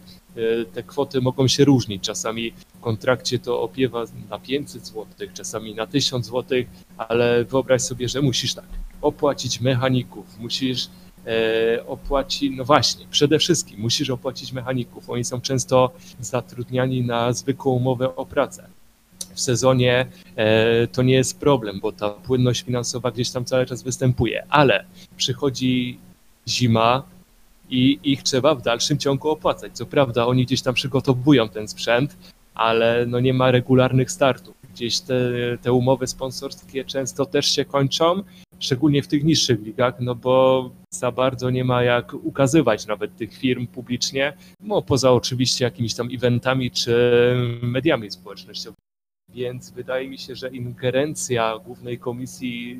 Te 0.73 0.83
kwoty 0.83 1.21
mogą 1.21 1.47
się 1.47 1.65
różnić. 1.65 2.03
Czasami 2.03 2.51
w 2.51 2.79
kontrakcie 2.81 3.39
to 3.39 3.61
opiewa 3.61 4.03
na 4.29 4.39
500 4.39 4.85
zł, 4.87 5.05
czasami 5.33 5.75
na 5.75 5.87
1000 5.87 6.25
zł, 6.25 6.57
ale 6.97 7.45
wyobraź 7.45 7.81
sobie, 7.81 8.09
że 8.09 8.21
musisz 8.21 8.53
tak 8.53 8.65
opłacić 9.01 9.61
mechaników, 9.61 10.25
musisz 10.39 10.87
e, 11.29 11.85
opłacić, 11.87 12.53
no 12.57 12.65
właśnie, 12.65 13.05
przede 13.11 13.39
wszystkim 13.39 13.79
musisz 13.79 14.09
opłacić 14.09 14.53
mechaników. 14.53 15.09
Oni 15.09 15.23
są 15.23 15.41
często 15.41 15.91
zatrudniani 16.19 17.01
na 17.01 17.33
zwykłą 17.33 17.71
umowę 17.71 18.15
o 18.15 18.25
pracę. 18.25 18.67
W 19.33 19.41
sezonie 19.41 20.05
e, 20.35 20.87
to 20.87 21.01
nie 21.01 21.13
jest 21.13 21.39
problem, 21.39 21.79
bo 21.79 21.91
ta 21.91 22.09
płynność 22.09 22.61
finansowa 22.61 23.11
gdzieś 23.11 23.29
tam 23.29 23.45
cały 23.45 23.65
czas 23.65 23.83
występuje, 23.83 24.45
ale 24.49 24.85
przychodzi 25.17 25.99
zima 26.47 27.03
i 27.69 27.99
ich 28.03 28.23
trzeba 28.23 28.55
w 28.55 28.61
dalszym 28.61 28.97
ciągu 28.97 29.29
opłacać. 29.29 29.71
Co 29.73 29.85
prawda 29.85 30.27
oni 30.27 30.45
gdzieś 30.45 30.61
tam 30.61 30.73
przygotowują 30.73 31.49
ten 31.49 31.67
sprzęt, 31.67 32.17
ale 32.53 33.05
no 33.07 33.19
nie 33.19 33.33
ma 33.33 33.51
regularnych 33.51 34.11
startów. 34.11 34.55
Gdzieś 34.73 34.99
te, 34.99 35.15
te 35.61 35.73
umowy 35.73 36.07
sponsorskie 36.07 36.85
często 36.85 37.25
też 37.25 37.55
się 37.55 37.65
kończą, 37.65 38.23
szczególnie 38.59 39.03
w 39.03 39.07
tych 39.07 39.23
niższych 39.23 39.61
ligach, 39.61 39.99
no 39.99 40.15
bo 40.15 40.69
za 40.93 41.11
bardzo 41.11 41.49
nie 41.49 41.63
ma 41.63 41.83
jak 41.83 42.13
ukazywać 42.13 42.87
nawet 42.87 43.15
tych 43.15 43.33
firm 43.33 43.67
publicznie, 43.67 44.33
no 44.59 44.81
poza 44.81 45.11
oczywiście 45.11 45.65
jakimiś 45.65 45.95
tam 45.95 46.09
eventami 46.13 46.71
czy 46.71 46.93
mediami 47.61 48.11
społecznościowymi. 48.11 48.89
Więc 49.29 49.71
wydaje 49.71 50.09
mi 50.09 50.17
się, 50.17 50.35
że 50.35 50.49
ingerencja 50.49 51.59
Głównej 51.65 51.99
Komisji 51.99 52.79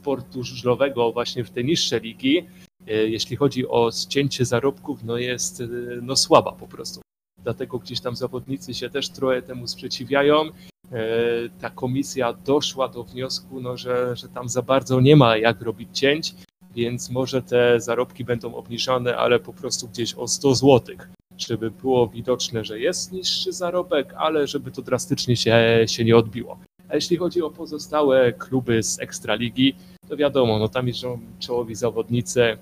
Sportu 0.00 0.44
Żużlowego 0.44 1.12
właśnie 1.12 1.44
w 1.44 1.50
te 1.50 1.64
niższe 1.64 2.00
ligi, 2.00 2.46
e, 2.86 2.92
jeśli 2.92 3.36
chodzi 3.36 3.68
o 3.68 3.90
ścięcie 3.92 4.44
zarobków, 4.44 5.04
no 5.04 5.16
jest 5.16 5.60
e, 5.60 5.66
no 6.02 6.16
słaba 6.16 6.52
po 6.52 6.68
prostu. 6.68 7.00
Dlatego 7.44 7.78
gdzieś 7.78 8.00
tam 8.00 8.16
zawodnicy 8.16 8.74
się 8.74 8.90
też 8.90 9.08
trochę 9.08 9.42
temu 9.42 9.66
sprzeciwiają. 9.66 10.50
E, 10.92 11.48
Ta 11.60 11.70
komisja 11.70 12.32
doszła 12.32 12.88
do 12.88 13.04
wniosku, 13.04 13.60
no, 13.60 13.76
że, 13.76 14.16
że 14.16 14.28
tam 14.28 14.48
za 14.48 14.62
bardzo 14.62 15.00
nie 15.00 15.16
ma 15.16 15.36
jak 15.36 15.60
robić 15.60 15.98
cięć, 15.98 16.34
więc 16.74 17.10
może 17.10 17.42
te 17.42 17.80
zarobki 17.80 18.24
będą 18.24 18.54
obniżane, 18.54 19.16
ale 19.16 19.40
po 19.40 19.52
prostu 19.52 19.88
gdzieś 19.88 20.14
o 20.14 20.28
100 20.28 20.54
zł, 20.54 20.96
żeby 21.38 21.70
było 21.70 22.08
widoczne, 22.08 22.64
że 22.64 22.78
jest 22.78 23.12
niższy 23.12 23.52
zarobek, 23.52 24.14
ale 24.16 24.46
żeby 24.46 24.70
to 24.70 24.82
drastycznie 24.82 25.36
się, 25.36 25.84
się 25.86 26.04
nie 26.04 26.16
odbiło. 26.16 26.58
A 26.88 26.94
jeśli 26.94 27.16
chodzi 27.16 27.42
o 27.42 27.50
pozostałe 27.50 28.32
kluby 28.32 28.82
z 28.82 29.00
Ekstraligi, 29.00 29.74
to 30.08 30.16
wiadomo, 30.16 30.58
no 30.58 30.68
tam 30.68 30.88
jeżdżą 30.88 31.20
czołowi 31.38 31.74
zawodnicy 31.74 32.56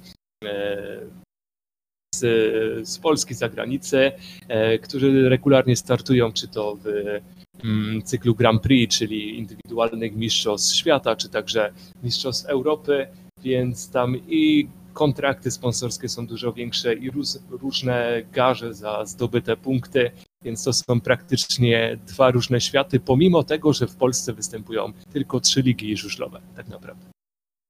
e, 0.44 1.00
z, 2.14 2.88
z 2.88 2.98
Polski, 2.98 3.34
z 3.34 3.38
zagranicy, 3.38 4.12
e, 4.48 4.78
którzy 4.78 5.28
regularnie 5.28 5.76
startują, 5.76 6.32
czy 6.32 6.48
to 6.48 6.76
w 6.84 6.88
cyklu 8.04 8.34
Grand 8.34 8.62
Prix, 8.62 8.98
czyli 8.98 9.38
indywidualnych 9.38 10.16
mistrzostw 10.16 10.76
świata, 10.76 11.16
czy 11.16 11.28
także 11.28 11.72
mistrzostw 12.02 12.46
Europy, 12.46 13.06
więc 13.42 13.90
tam 13.90 14.16
i 14.28 14.68
kontrakty 14.92 15.50
sponsorskie 15.50 16.08
są 16.08 16.26
dużo 16.26 16.52
większe 16.52 16.94
i 16.94 17.10
róz, 17.10 17.38
różne 17.50 18.22
garze 18.32 18.74
za 18.74 19.06
zdobyte 19.06 19.56
punkty, 19.56 20.10
więc 20.44 20.64
to 20.64 20.72
są 20.72 21.00
praktycznie 21.00 21.98
dwa 22.06 22.30
różne 22.30 22.60
światy, 22.60 23.00
pomimo 23.00 23.42
tego, 23.42 23.72
że 23.72 23.86
w 23.86 23.96
Polsce 23.96 24.32
występują 24.32 24.92
tylko 25.12 25.40
trzy 25.40 25.62
ligi 25.62 25.96
żużlowe, 25.96 26.40
tak 26.56 26.68
naprawdę. 26.68 27.04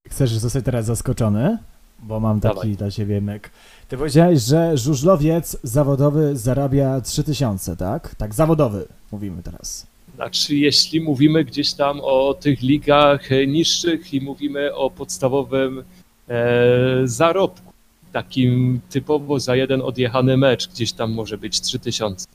Chcesz 0.08 0.30
zostać 0.30 0.64
teraz 0.64 0.86
zaskoczony? 0.86 1.58
Bo 2.02 2.20
mam 2.20 2.40
taki 2.40 2.54
Dawaj. 2.54 2.76
dla 2.76 2.90
ciebie 2.90 3.20
myk. 3.20 3.50
Ty 3.88 3.96
powiedziałeś, 3.96 4.42
że 4.42 4.78
żużlowiec 4.78 5.56
zawodowy 5.62 6.36
zarabia 6.36 7.00
3000, 7.00 7.76
tak? 7.76 8.14
Tak, 8.14 8.34
zawodowy, 8.34 8.88
mówimy 9.12 9.42
teraz. 9.42 9.86
Znaczy, 10.14 10.56
jeśli 10.56 11.00
mówimy 11.00 11.44
gdzieś 11.44 11.74
tam 11.74 12.00
o 12.02 12.34
tych 12.34 12.62
ligach 12.62 13.32
e, 13.32 13.46
niższych 13.46 14.14
i 14.14 14.20
mówimy 14.20 14.74
o 14.74 14.90
podstawowym 14.90 15.84
e, 16.28 16.44
zarobku, 17.04 17.72
takim 18.12 18.80
typowo 18.90 19.40
za 19.40 19.56
jeden 19.56 19.82
odjechany 19.82 20.36
mecz, 20.36 20.68
gdzieś 20.68 20.92
tam 20.92 21.12
może 21.12 21.38
być 21.38 21.60
3000. 21.60 22.26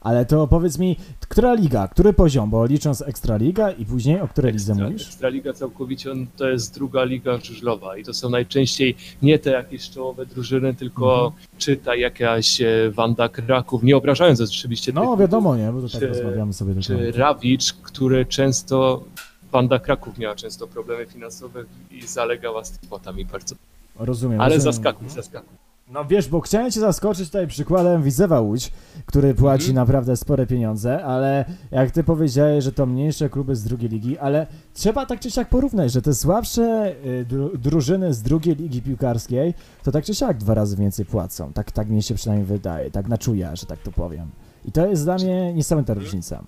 Ale 0.00 0.26
to 0.26 0.46
powiedz 0.46 0.78
mi, 0.78 0.96
która 1.20 1.54
liga, 1.54 1.88
który 1.88 2.12
poziom, 2.12 2.50
bo 2.50 2.66
licząc 2.66 3.02
Ekstraliga 3.02 3.70
i 3.70 3.84
później 3.86 4.20
o 4.20 4.28
której 4.28 4.52
lidze 4.52 4.72
Ekstra, 4.72 4.86
mówisz? 4.88 5.06
Ekstraliga 5.06 5.52
całkowicie 5.52 6.12
on- 6.12 6.26
to 6.36 6.48
jest 6.48 6.74
druga 6.74 7.04
liga 7.04 7.38
żużlowa 7.38 7.96
i 7.96 8.04
to 8.04 8.14
są 8.14 8.30
najczęściej 8.30 8.96
nie 9.22 9.38
te 9.38 9.50
jakieś 9.50 9.90
czołowe 9.90 10.26
drużyny, 10.26 10.74
tylko 10.74 11.24
Mhm. 11.26 11.42
czytaj 11.58 12.00
jakaś 12.00 12.60
e, 12.60 12.90
Wanda 12.90 13.28
Kraków, 13.28 13.82
nie 13.82 13.96
obrażając 13.96 14.40
oczywiście 14.40 14.92
No 14.92 15.16
wiadomo, 15.16 15.56
nie, 15.56 15.72
bo 15.72 15.80
to 15.82 15.88
tak 15.88 16.00
czy- 16.00 16.06
rozmawiamy 16.08 16.52
sobie 16.52 16.82
czy 16.82 16.96
tylko. 16.96 17.18
Rawicz, 17.18 17.72
który 17.72 18.26
często, 18.26 19.04
Wanda 19.52 19.78
Kraków 19.78 20.18
miała 20.18 20.34
często 20.34 20.66
problemy 20.66 21.06
finansowe 21.06 21.64
i 21.90 22.02
zalegała 22.06 22.64
z 22.64 22.78
kwotami 22.78 23.24
bardzo. 23.24 23.54
Rozumiem. 23.98 24.40
Ale 24.40 24.54
rozumiem. 24.54 24.72
zaskakuj, 24.74 25.08
zaskakuj. 25.08 25.56
No 25.90 26.04
wiesz, 26.04 26.28
bo 26.28 26.40
chciałem 26.40 26.70
cię 26.70 26.80
zaskoczyć 26.80 27.26
tutaj 27.26 27.46
przykładem 27.46 28.02
Widzewa 28.02 28.40
Łódź, 28.40 28.72
który 29.06 29.34
płaci 29.34 29.62
Mhm. 29.70 29.74
naprawdę 29.76 30.16
spore 30.16 30.46
pieniądze, 30.46 31.04
ale 31.04 31.44
jak 31.70 31.90
ty 31.90 32.04
powiedziałeś, 32.04 32.64
że 32.64 32.72
to 32.72 32.86
mniejsze 32.86 33.28
kluby 33.30 33.56
z 33.56 33.64
drugiej 33.64 33.90
ligi, 33.90 34.18
ale 34.18 34.46
trzeba 34.74 35.06
tak 35.06 35.20
czy 35.20 35.30
siak 35.30 35.48
porównać, 35.48 35.92
że 35.92 36.02
te 36.02 36.14
słabsze 36.14 36.94
y, 37.06 37.24
dru 37.24 37.58
drużyny 37.58 38.14
z 38.14 38.22
drugiej 38.22 38.56
ligi 38.56 38.82
piłkarskiej, 38.82 39.54
to 39.82 39.92
tak 39.92 40.04
czy 40.04 40.14
siak 40.14 40.38
dwa 40.38 40.54
razy 40.54 40.76
więcej 40.76 41.04
płacą. 41.04 41.52
Tak, 41.52 41.72
tak 41.72 41.88
mi 41.88 42.02
się 42.02 42.14
przynajmniej 42.14 42.46
wydaje, 42.46 42.90
tak 42.90 43.08
na 43.08 43.18
czuja, 43.18 43.56
że 43.56 43.66
tak 43.66 43.78
to 43.78 43.92
powiem. 43.92 44.30
I 44.64 44.72
to 44.72 44.86
jest 44.86 45.04
dla 45.04 45.16
mnie 45.16 45.54
niesamowita 45.54 45.94
różnica. 45.94 46.44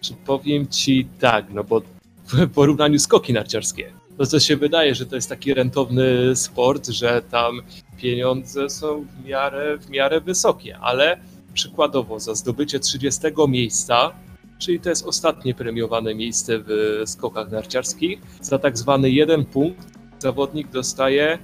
Czy 0.00 0.14
powiem 0.14 0.68
ci 0.68 1.08
tak, 1.20 1.46
no 1.54 1.64
bo 1.64 1.82
w 2.26 2.50
porównaniu 2.50 2.98
skoki 2.98 3.32
narciarskie, 3.32 3.92
to 4.18 4.26
co 4.26 4.40
się 4.40 4.56
wydaje, 4.56 4.94
że 4.94 5.06
to 5.06 5.14
jest 5.14 5.28
taki 5.28 5.54
rentowny 5.54 6.36
sport, 6.36 6.88
że 6.88 7.22
tam 7.30 7.60
pieniądze 8.00 8.70
są 8.70 9.04
w 9.04 9.24
miarę, 9.24 9.78
w 9.78 9.90
miarę 9.90 10.20
wysokie, 10.20 10.78
ale 10.78 11.20
przykładowo 11.54 12.20
za 12.20 12.34
zdobycie 12.34 12.80
30 12.80 13.20
miejsca, 13.48 14.12
czyli 14.58 14.80
to 14.80 14.88
jest 14.88 15.06
ostatnie 15.06 15.54
premiowane 15.54 16.14
miejsce 16.14 16.52
w 16.58 17.02
skokach 17.06 17.50
narciarskich, 17.50 18.20
za 18.40 18.58
tak 18.58 18.78
zwany 18.78 19.10
jeden 19.10 19.44
punkt 19.44 19.86
zawodnik 20.18 20.70
dostaje 20.70 21.38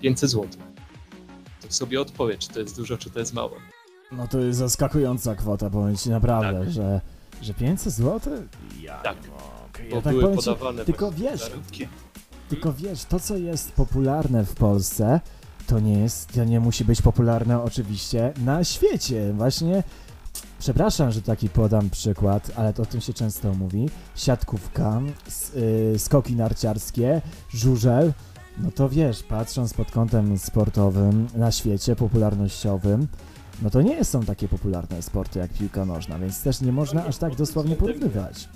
500 0.00 0.30
zł. 0.30 0.48
To 1.62 1.72
sobie 1.72 2.00
odpowiedź, 2.00 2.48
czy 2.48 2.54
to 2.54 2.60
jest 2.60 2.76
dużo, 2.76 2.96
czy 2.96 3.10
to 3.10 3.18
jest 3.18 3.34
mało. 3.34 3.56
No 4.12 4.28
to 4.28 4.40
jest 4.40 4.58
zaskakująca 4.58 5.34
kwota, 5.34 5.70
powiem 5.70 5.96
ci 5.96 6.10
naprawdę, 6.10 6.60
Tak. 6.60 6.70
że, 6.70 7.00
że 7.42 7.54
500 7.54 7.92
zł? 7.92 8.32
Ja 8.80 8.96
Tak. 8.98 9.16
mogę. 9.16 9.90
Bo 9.90 9.96
Ja 9.96 10.02
tak 10.02 10.12
były 10.12 10.22
powiem 10.22 10.38
ci, 10.38 10.44
podawane 10.44 10.84
tylko 10.84 11.12
wiesz, 11.12 11.40
zarobki. 11.40 11.88
Tylko 12.48 12.72
wiesz, 12.72 13.04
to 13.04 13.20
co 13.20 13.36
jest 13.36 13.72
popularne 13.72 14.44
w 14.44 14.54
Polsce, 14.54 15.20
to 15.72 15.80
nie 15.80 15.98
jest, 15.98 16.32
to 16.32 16.44
nie 16.44 16.60
musi 16.60 16.84
być 16.84 17.02
popularne 17.02 17.62
oczywiście 17.62 18.32
na 18.44 18.64
świecie. 18.64 19.32
Właśnie, 19.36 19.82
przepraszam, 20.58 21.10
że 21.12 21.22
taki 21.22 21.48
podam 21.48 21.90
przykład, 21.90 22.50
ale 22.56 22.72
to 22.72 22.82
o 22.82 22.86
tym 22.86 23.00
się 23.00 23.12
często 23.12 23.54
mówi. 23.54 23.88
Siatkówka, 24.16 25.00
s- 25.28 25.52
y, 25.94 25.98
skoki 25.98 26.36
narciarskie, 26.36 27.22
żużel. 27.50 28.12
No 28.58 28.70
to 28.70 28.88
wiesz, 28.88 29.22
patrząc 29.22 29.74
pod 29.74 29.90
kątem 29.90 30.38
sportowym 30.38 31.26
na 31.34 31.52
świecie, 31.52 31.96
popularnościowym, 31.96 33.08
no 33.62 33.70
to 33.70 33.82
nie 33.82 34.04
są 34.04 34.22
takie 34.24 34.48
popularne 34.48 35.02
sporty 35.02 35.38
jak 35.38 35.50
piłka 35.52 35.84
nożna, 35.84 36.18
więc 36.18 36.42
też 36.42 36.60
nie 36.60 36.72
można 36.72 37.04
aż 37.04 37.16
tak 37.16 37.34
dosłownie 37.36 37.76
porównywać. 37.76 38.48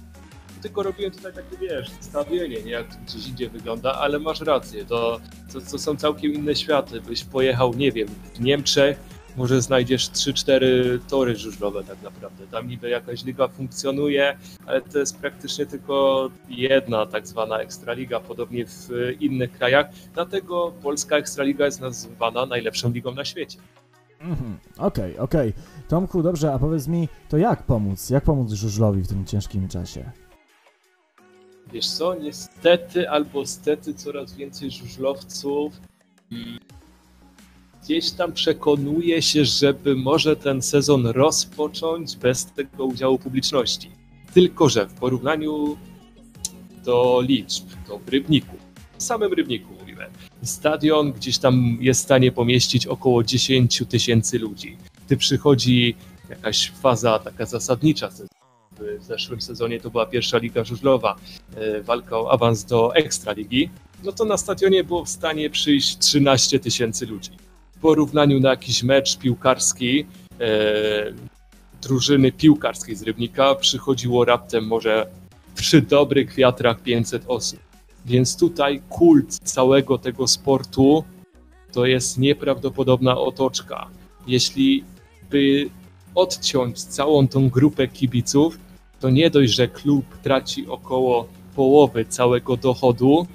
Tylko 0.62 0.82
robiłem 0.82 1.12
tutaj 1.12 1.32
takie, 1.32 1.56
wiesz, 1.60 1.90
zestawienie, 1.90 2.62
nie 2.62 2.70
jak 2.70 2.86
gdzieś 3.06 3.28
indziej 3.28 3.48
wygląda, 3.48 3.92
ale 3.94 4.18
masz 4.18 4.40
rację, 4.40 4.84
to, 4.84 5.20
to, 5.52 5.60
to 5.60 5.78
są 5.78 5.96
całkiem 5.96 6.32
inne 6.32 6.56
światy. 6.56 7.00
Byś 7.00 7.24
pojechał, 7.24 7.74
nie 7.74 7.92
wiem, 7.92 8.08
w 8.34 8.40
Niemczech, 8.40 8.98
może 9.36 9.62
znajdziesz 9.62 10.10
3-4 10.10 10.64
tory 11.08 11.36
żużlowe 11.36 11.84
tak 11.84 12.02
naprawdę. 12.02 12.46
Tam 12.46 12.68
niby 12.68 12.88
jakaś 12.88 13.24
liga 13.24 13.48
funkcjonuje, 13.48 14.36
ale 14.66 14.82
to 14.82 14.98
jest 14.98 15.18
praktycznie 15.18 15.66
tylko 15.66 16.28
jedna 16.48 17.06
tak 17.06 17.26
zwana 17.26 17.58
ekstraliga, 17.58 18.20
podobnie 18.20 18.66
w 18.66 18.88
innych 19.20 19.52
krajach. 19.52 19.86
Dlatego 20.14 20.72
polska 20.82 21.16
ekstraliga 21.16 21.64
jest 21.64 21.80
nazywana 21.80 22.46
najlepszą 22.46 22.92
ligą 22.92 23.14
na 23.14 23.24
świecie. 23.24 23.58
Mhm, 24.20 24.58
Okej, 24.78 25.18
okej. 25.18 25.52
Tomku, 25.88 26.22
dobrze, 26.22 26.52
a 26.52 26.58
powiedz 26.58 26.86
mi, 26.86 27.08
to 27.28 27.36
jak 27.36 27.62
pomóc? 27.62 28.10
Jak 28.10 28.24
pomóc 28.24 28.52
żużlowi 28.52 29.02
w 29.02 29.08
tym 29.08 29.24
ciężkim 29.24 29.68
czasie? 29.68 30.10
Wiesz 31.72 31.86
co, 31.86 32.14
niestety 32.14 33.10
albo 33.10 33.46
stety 33.46 33.94
coraz 33.94 34.34
więcej 34.34 34.70
żużlowców 34.70 35.80
gdzieś 37.82 38.10
tam 38.10 38.32
przekonuje 38.32 39.22
się, 39.22 39.44
żeby 39.44 39.96
może 39.96 40.36
ten 40.36 40.62
sezon 40.62 41.06
rozpocząć 41.06 42.16
bez 42.16 42.46
tego 42.46 42.84
udziału 42.84 43.18
publiczności. 43.18 43.90
Tylko, 44.34 44.68
że 44.68 44.86
w 44.86 44.94
porównaniu 44.94 45.76
do 46.84 47.20
liczb, 47.28 47.64
w 48.06 48.08
Rybniku, 48.08 48.56
w 48.98 49.02
samym 49.02 49.32
Rybniku 49.32 49.72
mówimy, 49.80 50.06
stadion 50.42 51.12
gdzieś 51.12 51.38
tam 51.38 51.78
jest 51.80 52.00
w 52.00 52.04
stanie 52.04 52.32
pomieścić 52.32 52.86
około 52.86 53.24
10 53.24 53.82
tysięcy 53.88 54.38
ludzi. 54.38 54.76
Gdy 55.06 55.16
przychodzi 55.16 55.94
jakaś 56.28 56.70
faza 56.70 57.18
taka 57.18 57.46
zasadnicza, 57.46 58.10
w 58.78 59.04
zeszłym 59.04 59.40
sezonie 59.40 59.80
to 59.80 59.90
była 59.90 60.06
pierwsza 60.06 60.38
liga 60.38 60.64
żużlowa, 60.64 61.16
e, 61.56 61.82
walka 61.82 62.18
o 62.18 62.32
awans 62.32 62.64
do 62.64 62.94
Ekstraligi, 62.94 63.70
no 64.04 64.12
to 64.12 64.24
na 64.24 64.36
stadionie 64.36 64.84
było 64.84 65.04
w 65.04 65.08
stanie 65.08 65.50
przyjść 65.50 65.98
13 65.98 66.60
tysięcy 66.60 67.06
ludzi. 67.06 67.30
W 67.76 67.78
porównaniu 67.80 68.40
na 68.40 68.50
jakiś 68.50 68.82
mecz 68.82 69.18
piłkarski 69.18 70.06
e, 70.40 71.12
drużyny 71.82 72.32
piłkarskiej 72.32 72.96
z 72.96 73.02
Rybnika 73.02 73.54
przychodziło 73.54 74.24
raptem 74.24 74.66
może 74.66 75.06
przy 75.54 75.82
dobrych 75.82 76.34
wiatrach 76.34 76.80
500 76.80 77.22
osób. 77.26 77.60
Więc 78.06 78.36
tutaj 78.36 78.82
kult 78.88 79.34
całego 79.34 79.98
tego 79.98 80.26
sportu 80.26 81.04
to 81.72 81.86
jest 81.86 82.18
nieprawdopodobna 82.18 83.18
otoczka. 83.18 83.88
Jeśli 84.26 84.84
by 85.30 85.70
odciąć 86.14 86.82
całą 86.82 87.28
tą 87.28 87.48
grupę 87.48 87.88
kibiców, 87.88 88.58
to 89.00 89.10
nie 89.10 89.30
dość, 89.30 89.52
że 89.52 89.68
klub 89.68 90.04
traci 90.22 90.66
około 90.66 91.28
połowy 91.56 92.04
całego 92.04 92.56
dochodu, 92.56 93.26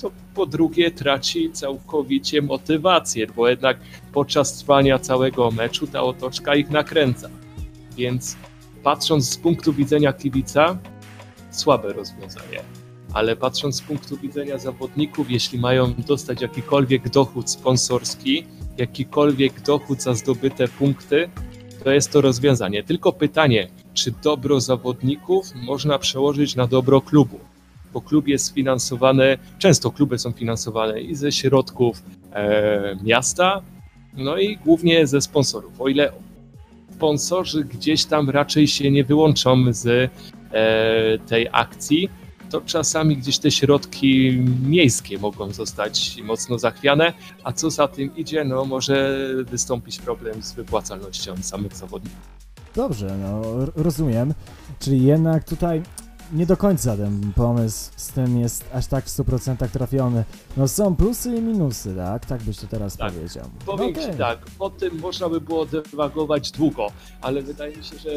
to 0.00 0.10
po 0.34 0.46
drugie 0.46 0.90
traci 0.90 1.52
całkowicie 1.52 2.42
motywację, 2.42 3.26
bo 3.26 3.48
jednak 3.48 3.78
podczas 4.12 4.58
trwania 4.58 4.98
całego 4.98 5.50
meczu 5.50 5.86
ta 5.86 6.02
otoczka 6.02 6.54
ich 6.54 6.70
nakręca. 6.70 7.28
Więc 7.96 8.36
patrząc 8.82 9.30
z 9.30 9.36
punktu 9.36 9.72
widzenia 9.72 10.12
kibica, 10.12 10.78
słabe 11.50 11.92
rozwiązanie. 11.92 12.62
Ale 13.12 13.36
patrząc 13.36 13.76
z 13.76 13.82
punktu 13.82 14.16
widzenia 14.16 14.58
zawodników, 14.58 15.30
jeśli 15.30 15.58
mają 15.58 15.94
dostać 15.94 16.40
jakikolwiek 16.40 17.08
dochód 17.08 17.50
sponsorski, 17.50 18.44
jakikolwiek 18.76 19.60
dochód 19.60 20.02
za 20.02 20.14
zdobyte 20.14 20.68
punkty, 20.68 21.30
to 21.84 21.90
jest 21.90 22.12
to 22.12 22.20
rozwiązanie. 22.20 22.82
Tylko 22.84 23.12
pytanie, 23.12 23.68
czy 23.96 24.12
dobro 24.22 24.60
zawodników 24.60 25.46
można 25.54 25.98
przełożyć 25.98 26.56
na 26.56 26.66
dobro 26.66 27.00
klubu? 27.00 27.38
Bo 27.92 28.00
klub 28.00 28.28
jest 28.28 28.54
finansowany, 28.54 29.38
często 29.58 29.90
kluby 29.90 30.18
są 30.18 30.32
finansowane 30.32 31.00
i 31.00 31.14
ze 31.14 31.32
środków 31.32 32.02
e, 32.32 32.96
miasta, 33.02 33.62
no 34.16 34.38
i 34.38 34.56
głównie 34.56 35.06
ze 35.06 35.20
sponsorów. 35.20 35.80
O 35.80 35.88
ile 35.88 36.12
sponsorzy 36.96 37.64
gdzieś 37.64 38.04
tam 38.04 38.30
raczej 38.30 38.66
się 38.68 38.90
nie 38.90 39.04
wyłączą 39.04 39.72
z 39.72 39.86
e, 39.86 40.08
tej 41.18 41.48
akcji, 41.52 42.08
to 42.50 42.60
czasami 42.60 43.16
gdzieś 43.16 43.38
te 43.38 43.50
środki 43.50 44.38
miejskie 44.62 45.18
mogą 45.18 45.52
zostać 45.52 46.16
mocno 46.22 46.58
zachwiane, 46.58 47.12
a 47.44 47.52
co 47.52 47.70
za 47.70 47.88
tym 47.88 48.16
idzie, 48.16 48.44
no 48.44 48.64
może 48.64 49.18
wystąpić 49.44 49.98
problem 49.98 50.42
z 50.42 50.52
wypłacalnością 50.52 51.36
samych 51.36 51.76
zawodników. 51.76 52.35
Dobrze, 52.76 53.16
no 53.22 53.42
rozumiem. 53.76 54.34
Czyli 54.78 55.04
jednak 55.04 55.44
tutaj 55.44 55.82
nie 56.32 56.46
do 56.46 56.56
końca 56.56 56.96
ten 56.96 57.32
pomysł 57.36 57.90
z 57.96 58.08
tym 58.08 58.38
jest 58.40 58.64
aż 58.74 58.86
tak 58.86 59.04
w 59.04 59.08
100% 59.08 59.68
trafiony. 59.68 60.24
No 60.56 60.68
są 60.68 60.96
plusy 60.96 61.36
i 61.36 61.40
minusy, 61.42 61.94
tak? 61.96 62.26
Tak 62.26 62.42
byś 62.42 62.56
to 62.58 62.66
teraz 62.66 62.96
Tak. 62.96 63.12
powiedział. 63.12 63.44
Powiem 63.66 63.92
No 63.96 64.00
Ci 64.00 64.04
okej. 64.06 64.18
tak, 64.18 64.38
o 64.58 64.70
tym 64.70 64.98
można 65.00 65.28
by 65.28 65.40
było 65.40 65.66
dywagować 65.66 66.50
długo, 66.50 66.86
ale 67.20 67.42
wydaje 67.42 67.76
mi 67.76 67.84
się, 67.84 67.98
że 67.98 68.10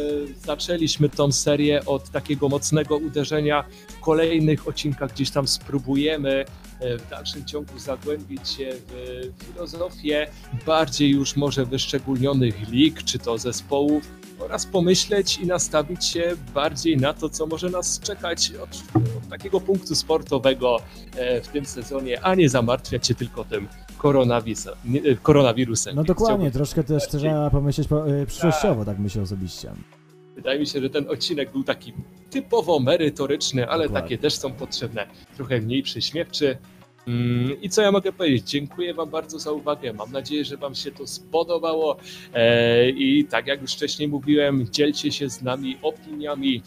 zaczęliśmy 0.46 1.10
tą 1.10 1.32
serię 1.32 1.86
od 1.86 2.10
takiego 2.10 2.50
mocnego 2.50 2.98
uderzenia. 2.98 3.64
W 3.88 4.00
kolejnych 4.00 4.68
odcinkach 4.68 5.14
gdzieś 5.14 5.32
tam 5.32 5.48
spróbujemy 5.48 6.46
e, 6.80 6.98
w 6.98 7.10
dalszym 7.10 7.46
ciągu 7.46 7.80
zagłębić 7.80 8.50
się 8.50 8.70
w 8.88 9.32
filozofię 9.46 10.28
bardziej 10.66 11.10
już 11.10 11.36
może 11.36 11.66
wyszczególnionych 11.66 12.70
lig, 12.70 13.04
czy 13.04 13.20
to 13.20 13.38
zespołów 13.38 14.04
oraz 14.40 14.66
pomyśleć 14.66 15.38
i 15.38 15.48
nastawić 15.48 16.06
się 16.06 16.32
bardziej 16.54 16.98
na 16.98 17.14
to, 17.14 17.30
co 17.30 17.46
może 17.48 17.70
nas 17.70 18.00
czekać 18.00 18.52
od, 18.64 18.70
od 19.18 19.30
takiego 19.30 19.62
punktu 19.62 19.96
sportowego 19.96 20.78
e, 21.16 21.42
w 21.42 21.48
tym 21.48 21.66
sezonie, 21.66 22.22
a 22.22 22.36
nie 22.36 22.50
zamartwiać 22.50 23.08
się 23.08 23.16
tylko 23.16 23.44
tym 23.44 23.68
koronawirusem. 23.98 24.74
e, 25.06 25.16
koronawirusem. 25.16 25.96
No 25.96 26.04
dokładnie, 26.04 26.36
chciałbym- 26.36 26.52
troszkę 26.52 26.84
też 26.84 27.08
trzeba 27.08 27.50
pomyśleć 27.50 27.88
po, 27.88 28.10
y, 28.10 28.26
przyszłościowo, 28.26 28.86
tak 28.86 29.00
myślę 29.00 29.22
osobiście. 29.22 29.72
Wydaje 30.36 30.60
mi 30.60 30.68
się, 30.68 30.82
że 30.82 30.90
ten 30.90 31.10
odcinek 31.10 31.52
był 31.52 31.64
taki 31.64 31.94
typowo 32.30 32.80
merytoryczny, 32.80 33.70
ale 33.70 33.84
Dokładnie. 33.84 34.10
takie 34.10 34.18
też 34.22 34.34
są 34.36 34.52
potrzebne. 34.54 35.08
Trochę 35.36 35.62
mniej 35.62 35.84
przyśmiewczy. 35.84 36.58
Mm, 37.08 37.62
I 37.62 37.70
co 37.70 37.82
ja 37.82 37.92
mogę 37.92 38.14
powiedzieć? 38.14 38.50
Dziękuję 38.50 38.94
Wam 38.94 39.10
bardzo 39.10 39.40
za 39.40 39.52
uwagę. 39.52 39.94
Mam 39.94 40.12
nadzieję, 40.12 40.46
że 40.46 40.58
Wam 40.58 40.76
się 40.76 40.92
to 40.92 41.08
spodobało. 41.08 41.98
E, 42.34 42.90
I 42.90 43.26
tak 43.26 43.48
jak 43.48 43.62
już 43.62 43.74
wcześniej 43.74 44.08
mówiłem, 44.08 44.68
dzielcie 44.72 45.12
się 45.12 45.30
z 45.30 45.42
nami 45.42 45.78
opiniami. 45.82 46.64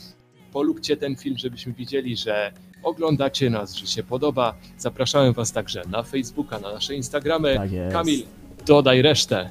Polubcie 0.52 0.96
ten 0.96 1.16
film, 1.16 1.38
żebyśmy 1.38 1.72
widzieli, 1.72 2.16
że 2.16 2.52
oglądacie 2.82 3.50
nas, 3.50 3.74
że 3.74 3.86
się 3.86 4.02
podoba. 4.02 4.54
Zapraszamy 4.78 5.32
Was 5.32 5.52
także 5.52 5.82
na 5.90 6.02
Facebooka, 6.02 6.58
na 6.58 6.72
nasze 6.72 6.94
Instagramy. 6.94 7.54
Tak. 7.54 7.92
Kamil, 7.92 8.22
dodaj 8.66 9.02
resztę. 9.02 9.50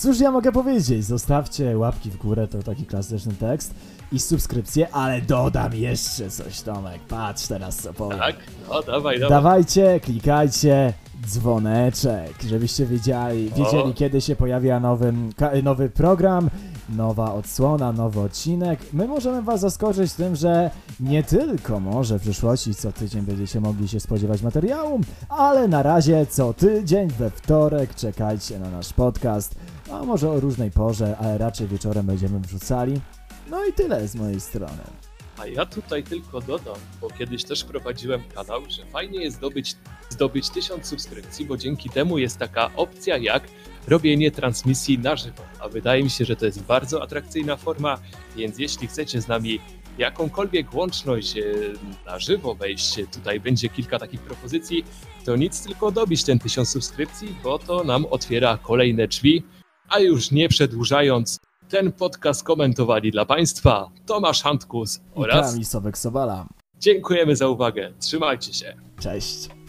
Cóż 0.00 0.20
ja 0.20 0.30
mogę 0.30 0.52
powiedzieć? 0.52 1.04
Zostawcie 1.04 1.78
łapki 1.78 2.10
w 2.10 2.16
górę, 2.16 2.48
to 2.48 2.62
taki 2.62 2.86
klasyczny 2.86 3.32
tekst. 3.32 3.74
I 4.12 4.18
subskrypcję, 4.18 4.94
ale 4.94 5.22
dodam 5.22 5.74
jeszcze 5.74 6.30
coś, 6.30 6.60
Tomek. 6.60 7.00
Patrz 7.08 7.46
teraz 7.46 7.76
co 7.76 7.94
powiem. 7.94 8.18
Tak? 8.18 8.36
No 8.68 8.82
dawaj, 8.82 9.20
dawaj. 9.20 9.42
Dawajcie, 9.42 10.00
klikajcie 10.00 10.92
dzwoneczek, 11.26 12.42
żebyście 12.48 12.86
wiedzieli, 12.86 13.50
wiedzieli 13.50 13.90
O. 13.90 13.92
kiedy 13.92 14.20
się 14.20 14.36
pojawia 14.36 14.80
nowy, 14.80 15.12
nowy 15.62 15.90
program, 15.90 16.50
nowa 16.96 17.34
odsłona, 17.34 17.92
nowy 17.92 18.20
odcinek. 18.20 18.80
My 18.92 19.08
możemy 19.08 19.42
was 19.42 19.60
zaskoczyć 19.60 20.12
tym, 20.12 20.36
że 20.36 20.70
nie 21.00 21.22
tylko 21.22 21.80
może 21.80 22.18
w 22.18 22.22
przyszłości 22.22 22.74
co 22.74 22.92
tydzień 22.92 23.22
będziecie 23.22 23.60
mogli 23.60 23.88
się 23.88 24.00
spodziewać 24.00 24.42
materiału, 24.42 25.00
ale 25.28 25.68
na 25.68 25.82
razie 25.82 26.26
co 26.26 26.54
tydzień 26.54 27.08
we 27.08 27.30
wtorek 27.30 27.94
czekajcie 27.94 28.58
na 28.58 28.70
nasz 28.70 28.92
podcast. 28.92 29.54
A 29.92 30.04
może 30.04 30.30
o 30.30 30.40
różnej 30.40 30.70
porze, 30.70 31.16
ale 31.18 31.38
raczej 31.38 31.66
wieczorem 31.66 32.06
będziemy 32.06 32.40
wrzucali. 32.40 33.00
No 33.50 33.66
i 33.66 33.72
tyle 33.72 34.08
z 34.08 34.14
mojej 34.14 34.40
strony. 34.40 34.82
A 35.38 35.46
ja 35.46 35.66
tutaj 35.66 36.02
tylko 36.02 36.40
dodam, 36.40 36.76
bo 37.00 37.10
kiedyś 37.10 37.44
też 37.44 37.64
prowadziłem 37.64 38.22
kanał, 38.34 38.62
że 38.68 38.86
fajnie 38.86 39.20
jest 39.20 39.36
zdobyć, 39.36 39.76
zdobyć 40.08 40.50
1000 40.50 40.86
subskrypcji, 40.86 41.44
bo 41.44 41.56
dzięki 41.56 41.90
temu 41.90 42.18
jest 42.18 42.38
taka 42.38 42.70
opcja 42.76 43.16
jak 43.16 43.42
robienie 43.88 44.30
transmisji 44.30 44.98
na 44.98 45.16
żywo. 45.16 45.42
A 45.60 45.68
wydaje 45.68 46.02
mi 46.02 46.10
się, 46.10 46.24
że 46.24 46.36
to 46.36 46.46
jest 46.46 46.62
bardzo 46.62 47.02
atrakcyjna 47.02 47.56
forma, 47.56 47.98
więc 48.36 48.58
jeśli 48.58 48.86
chcecie 48.86 49.20
z 49.20 49.28
nami 49.28 49.60
jakąkolwiek 49.98 50.74
łączność 50.74 51.36
e, 51.36 51.42
na 52.06 52.18
żywo 52.18 52.54
wejść, 52.54 52.94
tutaj 53.12 53.40
będzie 53.40 53.68
kilka 53.68 53.98
takich 53.98 54.20
propozycji, 54.20 54.84
to 55.24 55.36
nic 55.36 55.64
tylko 55.64 55.90
dobić 55.92 56.24
ten 56.24 56.38
1000 56.38 56.68
subskrypcji, 56.68 57.34
bo 57.44 57.58
to 57.58 57.84
nam 57.84 58.06
otwiera 58.10 58.58
kolejne 58.62 59.08
drzwi. 59.08 59.42
A 59.90 59.98
już 59.98 60.30
nie 60.30 60.48
przedłużając, 60.48 61.40
ten 61.68 61.92
podcast 61.92 62.42
komentowali 62.44 63.10
dla 63.10 63.24
Państwa 63.24 63.90
Tomasz 64.06 64.42
Handkus 64.42 65.00
oraz 65.14 65.50
Kamil 65.50 65.64
Sobek 65.64 65.98
Sobala. 65.98 66.46
dziękujemy 66.78 67.36
za 67.36 67.48
uwagę. 67.48 67.92
Trzymajcie 67.98 68.52
się. 68.54 68.76
Cześć. 69.00 69.59